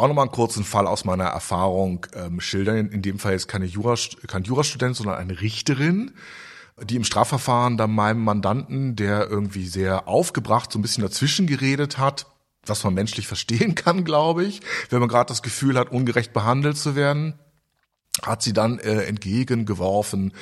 auch 0.00 0.08
nochmal 0.08 0.24
einen 0.24 0.32
kurzen 0.32 0.64
Fall 0.64 0.86
aus 0.86 1.04
meiner 1.04 1.24
Erfahrung 1.24 2.06
ähm, 2.14 2.40
schildern. 2.40 2.90
In 2.90 3.02
dem 3.02 3.18
Fall 3.18 3.32
jetzt 3.32 3.48
keine 3.48 3.66
Jura, 3.66 3.94
kein 4.26 4.44
Jurastudent, 4.44 4.96
sondern 4.96 5.16
eine 5.16 5.40
Richterin, 5.40 6.12
die 6.82 6.96
im 6.96 7.04
Strafverfahren 7.04 7.76
dann 7.76 7.92
meinem 7.92 8.24
Mandanten, 8.24 8.96
der 8.96 9.28
irgendwie 9.28 9.66
sehr 9.66 10.08
aufgebracht 10.08 10.72
so 10.72 10.78
ein 10.78 10.82
bisschen 10.82 11.02
dazwischen 11.02 11.46
geredet 11.46 11.98
hat, 11.98 12.26
was 12.66 12.82
man 12.84 12.94
menschlich 12.94 13.26
verstehen 13.28 13.74
kann, 13.74 14.04
glaube 14.04 14.44
ich, 14.44 14.60
wenn 14.90 15.00
man 15.00 15.08
gerade 15.08 15.28
das 15.28 15.42
Gefühl 15.42 15.78
hat, 15.78 15.90
ungerecht 15.90 16.32
behandelt 16.32 16.76
zu 16.76 16.96
werden, 16.96 17.38
hat 18.22 18.42
sie 18.42 18.52
dann 18.52 18.78
äh, 18.78 19.04
entgegengeworfen, 19.04 20.32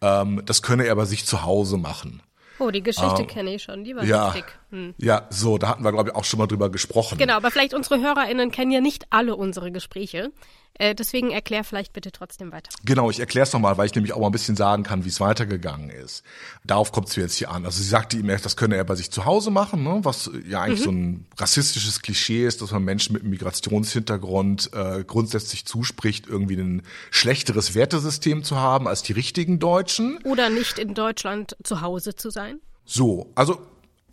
ähm, 0.00 0.42
das 0.44 0.62
könne 0.62 0.84
er 0.84 0.94
bei 0.96 1.04
sich 1.04 1.24
zu 1.24 1.42
Hause 1.42 1.78
machen. 1.78 2.22
Oh, 2.58 2.70
die 2.70 2.82
Geschichte 2.82 3.22
ähm, 3.22 3.26
kenne 3.26 3.54
ich 3.54 3.62
schon, 3.62 3.84
die 3.84 3.96
war 3.96 4.04
ja, 4.04 4.26
lustig. 4.26 4.44
Hm. 4.70 4.94
Ja, 4.98 5.26
so, 5.30 5.58
da 5.58 5.68
hatten 5.68 5.84
wir, 5.84 5.92
glaube 5.92 6.10
ich, 6.10 6.16
auch 6.16 6.24
schon 6.24 6.38
mal 6.38 6.46
drüber 6.46 6.70
gesprochen. 6.70 7.18
Genau, 7.18 7.34
aber 7.34 7.50
vielleicht 7.50 7.74
unsere 7.74 8.00
HörerInnen 8.00 8.50
kennen 8.50 8.70
ja 8.70 8.80
nicht 8.80 9.06
alle 9.10 9.36
unsere 9.36 9.72
Gespräche. 9.72 10.30
Äh, 10.76 10.94
deswegen 10.94 11.30
erklär 11.30 11.62
vielleicht 11.62 11.92
bitte 11.92 12.10
trotzdem 12.10 12.50
weiter. 12.50 12.70
Genau, 12.84 13.08
ich 13.08 13.20
erkläre 13.20 13.44
es 13.44 13.52
nochmal, 13.52 13.76
weil 13.78 13.86
ich 13.86 13.94
nämlich 13.94 14.12
auch 14.12 14.20
mal 14.20 14.26
ein 14.26 14.32
bisschen 14.32 14.56
sagen 14.56 14.82
kann, 14.82 15.04
wie 15.04 15.08
es 15.08 15.20
weitergegangen 15.20 15.90
ist. 15.90 16.24
Darauf 16.64 16.90
kommt 16.90 17.08
es 17.08 17.16
jetzt 17.16 17.36
hier 17.36 17.50
an. 17.50 17.64
Also 17.64 17.80
sie 17.80 17.88
sagte 17.88 18.16
ihm 18.16 18.28
erst, 18.28 18.44
das 18.44 18.56
könne 18.56 18.76
er 18.76 18.84
bei 18.84 18.96
sich 18.96 19.10
zu 19.12 19.24
Hause 19.24 19.52
machen, 19.52 19.84
ne? 19.84 20.00
was 20.02 20.30
ja 20.48 20.62
eigentlich 20.62 20.80
mhm. 20.80 20.84
so 20.84 20.90
ein 20.90 21.26
rassistisches 21.38 22.02
Klischee 22.02 22.44
ist, 22.44 22.60
dass 22.60 22.72
man 22.72 22.82
Menschen 22.82 23.12
mit 23.12 23.22
Migrationshintergrund 23.22 24.70
äh, 24.72 25.04
grundsätzlich 25.04 25.64
zuspricht, 25.64 26.26
irgendwie 26.26 26.56
ein 26.56 26.82
schlechteres 27.10 27.74
Wertesystem 27.74 28.42
zu 28.42 28.56
haben 28.56 28.88
als 28.88 29.02
die 29.04 29.12
richtigen 29.12 29.60
Deutschen. 29.60 30.18
Oder 30.24 30.50
nicht 30.50 30.78
in 30.78 30.94
Deutschland 30.94 31.56
zu 31.62 31.82
Hause 31.82 32.16
zu 32.16 32.30
sein. 32.30 32.58
So, 32.84 33.30
also 33.36 33.60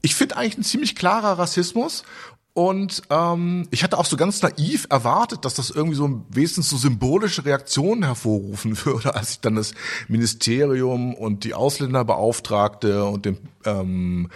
ich 0.02 0.16
finde 0.16 0.38
eigentlich 0.38 0.58
ein 0.58 0.64
ziemlich 0.64 0.96
klarer 0.96 1.40
Rassismus 1.40 2.04
und 2.54 3.04
ähm, 3.10 3.68
ich 3.72 3.84
hatte 3.84 3.98
auch 3.98 4.06
so 4.06 4.18
ganz 4.18 4.42
naiv 4.42 4.86
erwartet, 4.90 5.46
dass 5.46 5.54
das 5.54 5.70
irgendwie 5.70 5.96
so 5.96 6.26
wenigstens 6.30 6.70
so 6.70 6.76
symbolische 6.76 7.46
Reaktionen 7.46 8.04
hervorrufen 8.04 8.78
würde, 8.86 9.16
als 9.16 9.32
ich 9.32 9.40
dann 9.40 9.56
das 9.56 9.74
Ministerium 10.10 11.14
und 11.14 11.46
die 11.46 11.54
Ausländerbeauftragte 11.54 13.06
und 13.06 13.26
den 13.26 13.38
ähm, 13.66 14.30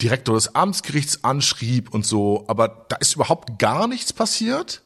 Direktor 0.00 0.36
des 0.36 0.54
Amtsgerichts 0.54 1.22
anschrieb 1.22 1.92
und 1.92 2.06
so. 2.06 2.44
Aber 2.48 2.86
da 2.88 2.96
ist 2.96 3.14
überhaupt 3.16 3.58
gar 3.58 3.88
nichts 3.88 4.14
passiert. 4.14 4.82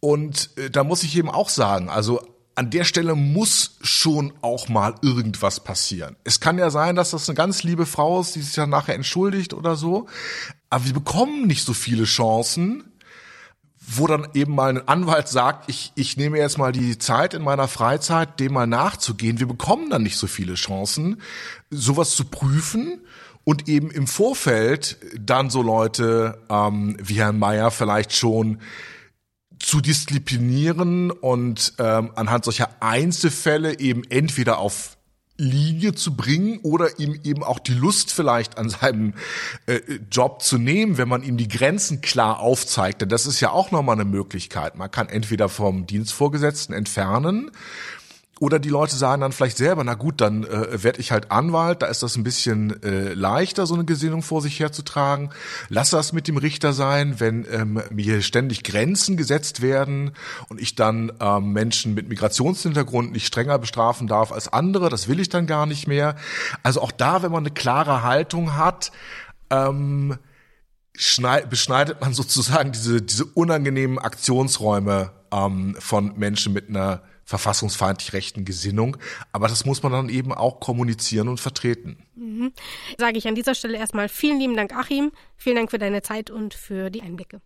Und 0.00 0.50
äh, 0.56 0.70
da 0.70 0.82
muss 0.82 1.04
ich 1.04 1.16
eben 1.16 1.30
auch 1.30 1.48
sagen, 1.48 1.88
also 1.88 2.20
an 2.54 2.70
der 2.70 2.84
Stelle 2.84 3.14
muss 3.14 3.78
schon 3.80 4.32
auch 4.42 4.68
mal 4.68 4.94
irgendwas 5.00 5.60
passieren. 5.60 6.16
Es 6.24 6.40
kann 6.40 6.58
ja 6.58 6.70
sein, 6.70 6.96
dass 6.96 7.12
das 7.12 7.28
eine 7.28 7.36
ganz 7.36 7.62
liebe 7.62 7.86
Frau 7.86 8.20
ist, 8.20 8.34
die 8.34 8.42
sich 8.42 8.54
dann 8.54 8.70
nachher 8.70 8.94
entschuldigt 8.94 9.54
oder 9.54 9.76
so. 9.76 10.06
Aber 10.72 10.86
wir 10.86 10.94
bekommen 10.94 11.46
nicht 11.46 11.66
so 11.66 11.74
viele 11.74 12.04
Chancen, 12.04 12.84
wo 13.78 14.06
dann 14.06 14.26
eben 14.32 14.54
mal 14.54 14.70
ein 14.70 14.88
Anwalt 14.88 15.28
sagt, 15.28 15.68
ich, 15.68 15.92
ich 15.96 16.16
nehme 16.16 16.38
jetzt 16.38 16.56
mal 16.56 16.72
die 16.72 16.96
Zeit 16.96 17.34
in 17.34 17.42
meiner 17.42 17.68
Freizeit, 17.68 18.40
dem 18.40 18.54
mal 18.54 18.66
nachzugehen. 18.66 19.38
Wir 19.38 19.46
bekommen 19.48 19.90
dann 19.90 20.02
nicht 20.02 20.16
so 20.16 20.26
viele 20.26 20.54
Chancen, 20.54 21.20
sowas 21.68 22.16
zu 22.16 22.24
prüfen 22.24 23.02
und 23.44 23.68
eben 23.68 23.90
im 23.90 24.06
Vorfeld 24.06 24.96
dann 25.20 25.50
so 25.50 25.60
Leute 25.60 26.38
ähm, 26.48 26.96
wie 27.02 27.16
Herrn 27.16 27.38
Mayer 27.38 27.70
vielleicht 27.70 28.14
schon 28.14 28.58
zu 29.58 29.82
disziplinieren 29.82 31.10
und 31.10 31.74
ähm, 31.78 32.12
anhand 32.16 32.46
solcher 32.46 32.70
Einzelfälle 32.80 33.78
eben 33.78 34.04
entweder 34.04 34.56
auf 34.56 34.96
Linie 35.42 35.94
zu 35.94 36.14
bringen 36.14 36.60
oder 36.62 36.98
ihm 36.98 37.18
eben 37.24 37.42
auch 37.42 37.58
die 37.58 37.74
Lust 37.74 38.12
vielleicht 38.12 38.58
an 38.58 38.70
seinem 38.70 39.14
äh, 39.66 39.80
Job 40.10 40.42
zu 40.42 40.56
nehmen, 40.56 40.98
wenn 40.98 41.08
man 41.08 41.22
ihm 41.22 41.36
die 41.36 41.48
Grenzen 41.48 42.00
klar 42.00 42.38
aufzeigt. 42.40 43.02
Denn 43.02 43.08
das 43.08 43.26
ist 43.26 43.40
ja 43.40 43.50
auch 43.50 43.70
nochmal 43.70 43.96
eine 43.96 44.04
Möglichkeit. 44.04 44.76
Man 44.76 44.90
kann 44.90 45.08
entweder 45.08 45.48
vom 45.48 45.86
Dienstvorgesetzten 45.86 46.74
entfernen 46.74 47.50
oder 48.40 48.58
die 48.58 48.70
Leute 48.70 48.96
sagen 48.96 49.20
dann 49.20 49.30
vielleicht 49.30 49.56
selber, 49.56 49.84
na 49.84 49.94
gut, 49.94 50.20
dann 50.20 50.44
äh, 50.44 50.82
werde 50.82 51.00
ich 51.00 51.12
halt 51.12 51.30
Anwalt, 51.30 51.82
da 51.82 51.86
ist 51.86 52.02
das 52.02 52.16
ein 52.16 52.24
bisschen 52.24 52.82
äh, 52.82 53.14
leichter, 53.14 53.66
so 53.66 53.74
eine 53.74 53.84
Gesinnung 53.84 54.22
vor 54.22 54.42
sich 54.42 54.58
herzutragen. 54.58 55.30
Lass 55.68 55.90
das 55.90 56.12
mit 56.12 56.26
dem 56.26 56.36
Richter 56.36 56.72
sein, 56.72 57.20
wenn 57.20 57.46
ähm, 57.52 57.80
mir 57.90 58.20
ständig 58.22 58.64
Grenzen 58.64 59.16
gesetzt 59.16 59.62
werden 59.62 60.12
und 60.48 60.60
ich 60.60 60.74
dann 60.74 61.12
ähm, 61.20 61.52
Menschen 61.52 61.94
mit 61.94 62.08
Migrationshintergrund 62.08 63.12
nicht 63.12 63.26
strenger 63.26 63.58
bestrafen 63.58 64.08
darf 64.08 64.32
als 64.32 64.52
andere, 64.52 64.88
das 64.88 65.06
will 65.06 65.20
ich 65.20 65.28
dann 65.28 65.46
gar 65.46 65.66
nicht 65.66 65.86
mehr. 65.86 66.16
Also 66.64 66.80
auch 66.80 66.90
da, 66.90 67.22
wenn 67.22 67.30
man 67.30 67.44
eine 67.44 67.54
klare 67.54 68.02
Haltung 68.02 68.56
hat, 68.56 68.90
ähm, 69.50 70.16
beschneidet 70.92 72.00
man 72.00 72.12
sozusagen 72.12 72.72
diese, 72.72 73.02
diese 73.02 73.24
unangenehmen 73.24 73.98
Aktionsräume 73.98 75.12
ähm, 75.32 75.76
von 75.78 76.18
Menschen 76.18 76.52
mit 76.52 76.68
einer 76.68 77.02
verfassungsfeindlich 77.24 78.12
rechten 78.12 78.44
Gesinnung. 78.44 78.96
Aber 79.32 79.48
das 79.48 79.64
muss 79.64 79.82
man 79.82 79.92
dann 79.92 80.08
eben 80.08 80.32
auch 80.32 80.60
kommunizieren 80.60 81.28
und 81.28 81.40
vertreten. 81.40 81.98
Mhm. 82.14 82.52
Sage 82.98 83.18
ich 83.18 83.26
an 83.26 83.34
dieser 83.34 83.54
Stelle 83.54 83.78
erstmal 83.78 84.08
vielen 84.08 84.38
lieben 84.38 84.56
Dank, 84.56 84.74
Achim. 84.74 85.12
Vielen 85.36 85.56
Dank 85.56 85.70
für 85.70 85.78
deine 85.78 86.02
Zeit 86.02 86.30
und 86.30 86.54
für 86.54 86.90
die 86.90 87.02
Einblicke. 87.02 87.40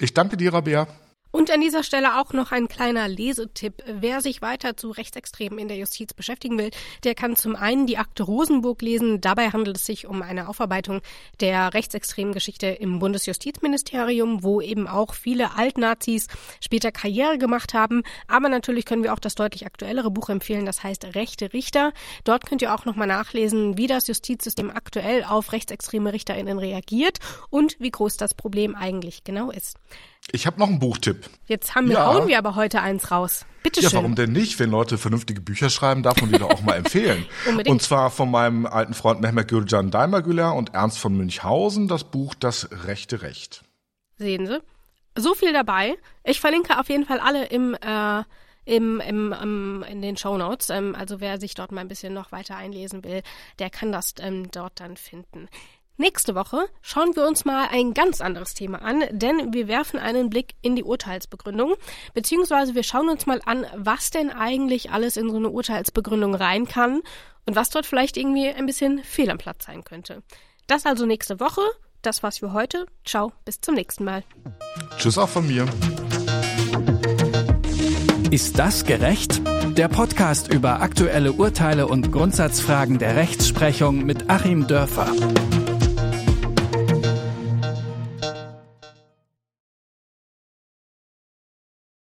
Ich 0.00 0.14
danke 0.14 0.36
dir, 0.36 0.52
Rabea. 0.52 0.86
Und 1.32 1.50
an 1.50 1.62
dieser 1.62 1.82
Stelle 1.82 2.20
auch 2.20 2.34
noch 2.34 2.52
ein 2.52 2.68
kleiner 2.68 3.08
Lesetipp. 3.08 3.82
Wer 3.86 4.20
sich 4.20 4.42
weiter 4.42 4.76
zu 4.76 4.90
Rechtsextremen 4.90 5.58
in 5.58 5.66
der 5.66 5.78
Justiz 5.78 6.12
beschäftigen 6.12 6.58
will, 6.58 6.70
der 7.04 7.14
kann 7.14 7.36
zum 7.36 7.56
einen 7.56 7.86
die 7.86 7.96
Akte 7.96 8.22
Rosenburg 8.22 8.82
lesen. 8.82 9.22
Dabei 9.22 9.48
handelt 9.48 9.78
es 9.78 9.86
sich 9.86 10.06
um 10.06 10.20
eine 10.20 10.46
Aufarbeitung 10.46 11.00
der 11.40 11.72
rechtsextremen 11.72 12.34
Geschichte 12.34 12.66
im 12.66 12.98
Bundesjustizministerium, 12.98 14.42
wo 14.42 14.60
eben 14.60 14.86
auch 14.86 15.14
viele 15.14 15.56
Altnazis 15.56 16.26
später 16.60 16.92
Karriere 16.92 17.38
gemacht 17.38 17.72
haben. 17.72 18.02
Aber 18.28 18.50
natürlich 18.50 18.84
können 18.84 19.02
wir 19.02 19.14
auch 19.14 19.18
das 19.18 19.34
deutlich 19.34 19.64
aktuellere 19.64 20.10
Buch 20.10 20.28
empfehlen, 20.28 20.66
das 20.66 20.82
heißt 20.82 21.14
Rechte 21.14 21.54
Richter. 21.54 21.94
Dort 22.24 22.44
könnt 22.44 22.60
ihr 22.60 22.74
auch 22.74 22.84
nochmal 22.84 23.08
nachlesen, 23.08 23.78
wie 23.78 23.86
das 23.86 24.06
Justizsystem 24.06 24.70
aktuell 24.70 25.24
auf 25.24 25.52
rechtsextreme 25.52 26.12
RichterInnen 26.12 26.58
reagiert 26.58 27.20
und 27.48 27.80
wie 27.80 27.90
groß 27.90 28.18
das 28.18 28.34
Problem 28.34 28.74
eigentlich 28.74 29.24
genau 29.24 29.50
ist. 29.50 29.78
Ich 30.30 30.46
habe 30.46 30.60
noch 30.60 30.68
einen 30.68 30.78
Buchtipp. 30.78 31.28
Jetzt 31.46 31.74
haben 31.74 31.88
wir, 31.88 31.94
ja. 31.94 32.06
hauen 32.06 32.28
wir 32.28 32.38
aber 32.38 32.54
heute 32.54 32.80
eins 32.80 33.10
raus. 33.10 33.44
Bitte 33.62 33.80
schön. 33.80 33.90
Ja, 33.90 33.96
warum 33.96 34.14
denn 34.14 34.32
nicht? 34.32 34.58
Wenn 34.58 34.70
Leute 34.70 34.98
vernünftige 34.98 35.40
Bücher 35.40 35.68
schreiben, 35.68 36.02
darf 36.02 36.20
man 36.20 36.30
die 36.30 36.38
doch 36.38 36.50
auch 36.50 36.62
mal 36.62 36.76
empfehlen. 36.76 37.26
Unbedingt. 37.48 37.72
Und 37.72 37.82
zwar 37.82 38.10
von 38.10 38.30
meinem 38.30 38.66
alten 38.66 38.94
Freund 38.94 39.20
Mehmet 39.20 39.48
Gülcan 39.48 39.90
Daimagüler 39.90 40.54
und 40.54 40.74
Ernst 40.74 40.98
von 40.98 41.16
Münchhausen 41.16 41.88
das 41.88 42.04
Buch 42.04 42.34
Das 42.34 42.68
rechte 42.86 43.22
Recht. 43.22 43.62
Sehen 44.16 44.46
Sie? 44.46 44.60
So 45.16 45.34
viel 45.34 45.52
dabei. 45.52 45.96
Ich 46.24 46.40
verlinke 46.40 46.78
auf 46.78 46.88
jeden 46.88 47.04
Fall 47.04 47.20
alle 47.20 47.46
im 47.46 47.74
äh, 47.74 48.22
im, 48.64 49.00
im, 49.00 49.32
im, 49.32 49.84
in 49.88 50.02
den 50.02 50.16
Show 50.16 50.36
Notes. 50.36 50.70
Ähm, 50.70 50.94
also 50.94 51.20
wer 51.20 51.40
sich 51.40 51.54
dort 51.54 51.72
mal 51.72 51.80
ein 51.80 51.88
bisschen 51.88 52.14
noch 52.14 52.32
weiter 52.32 52.56
einlesen 52.56 53.04
will, 53.04 53.22
der 53.58 53.70
kann 53.70 53.92
das 53.92 54.14
ähm, 54.20 54.50
dort 54.50 54.78
dann 54.80 54.96
finden. 54.96 55.48
Nächste 55.98 56.34
Woche 56.34 56.66
schauen 56.80 57.14
wir 57.14 57.26
uns 57.26 57.44
mal 57.44 57.68
ein 57.70 57.92
ganz 57.92 58.20
anderes 58.20 58.54
Thema 58.54 58.82
an, 58.82 59.04
denn 59.10 59.52
wir 59.52 59.68
werfen 59.68 59.98
einen 59.98 60.30
Blick 60.30 60.54
in 60.62 60.74
die 60.74 60.84
Urteilsbegründung, 60.84 61.74
beziehungsweise 62.14 62.74
wir 62.74 62.82
schauen 62.82 63.10
uns 63.10 63.26
mal 63.26 63.40
an, 63.44 63.66
was 63.76 64.10
denn 64.10 64.30
eigentlich 64.30 64.90
alles 64.90 65.16
in 65.16 65.30
so 65.30 65.36
eine 65.36 65.50
Urteilsbegründung 65.50 66.34
rein 66.34 66.66
kann 66.66 67.02
und 67.46 67.56
was 67.56 67.70
dort 67.70 67.86
vielleicht 67.86 68.16
irgendwie 68.16 68.48
ein 68.48 68.66
bisschen 68.66 69.02
fehl 69.04 69.30
am 69.30 69.38
Platz 69.38 69.66
sein 69.66 69.84
könnte. 69.84 70.22
Das 70.66 70.86
also 70.86 71.06
nächste 71.06 71.40
Woche. 71.40 71.60
Das 72.00 72.22
war's 72.22 72.38
für 72.38 72.52
heute. 72.52 72.86
Ciao, 73.04 73.32
bis 73.44 73.60
zum 73.60 73.74
nächsten 73.74 74.04
Mal. 74.04 74.24
Tschüss 74.98 75.18
auch 75.18 75.28
von 75.28 75.46
mir. 75.46 75.66
Ist 78.30 78.58
das 78.58 78.86
gerecht? 78.86 79.42
Der 79.76 79.88
Podcast 79.88 80.52
über 80.52 80.80
aktuelle 80.80 81.32
Urteile 81.32 81.86
und 81.86 82.10
Grundsatzfragen 82.10 82.98
der 82.98 83.14
Rechtsprechung 83.14 84.04
mit 84.04 84.30
Achim 84.30 84.66
Dörfer. 84.66 85.12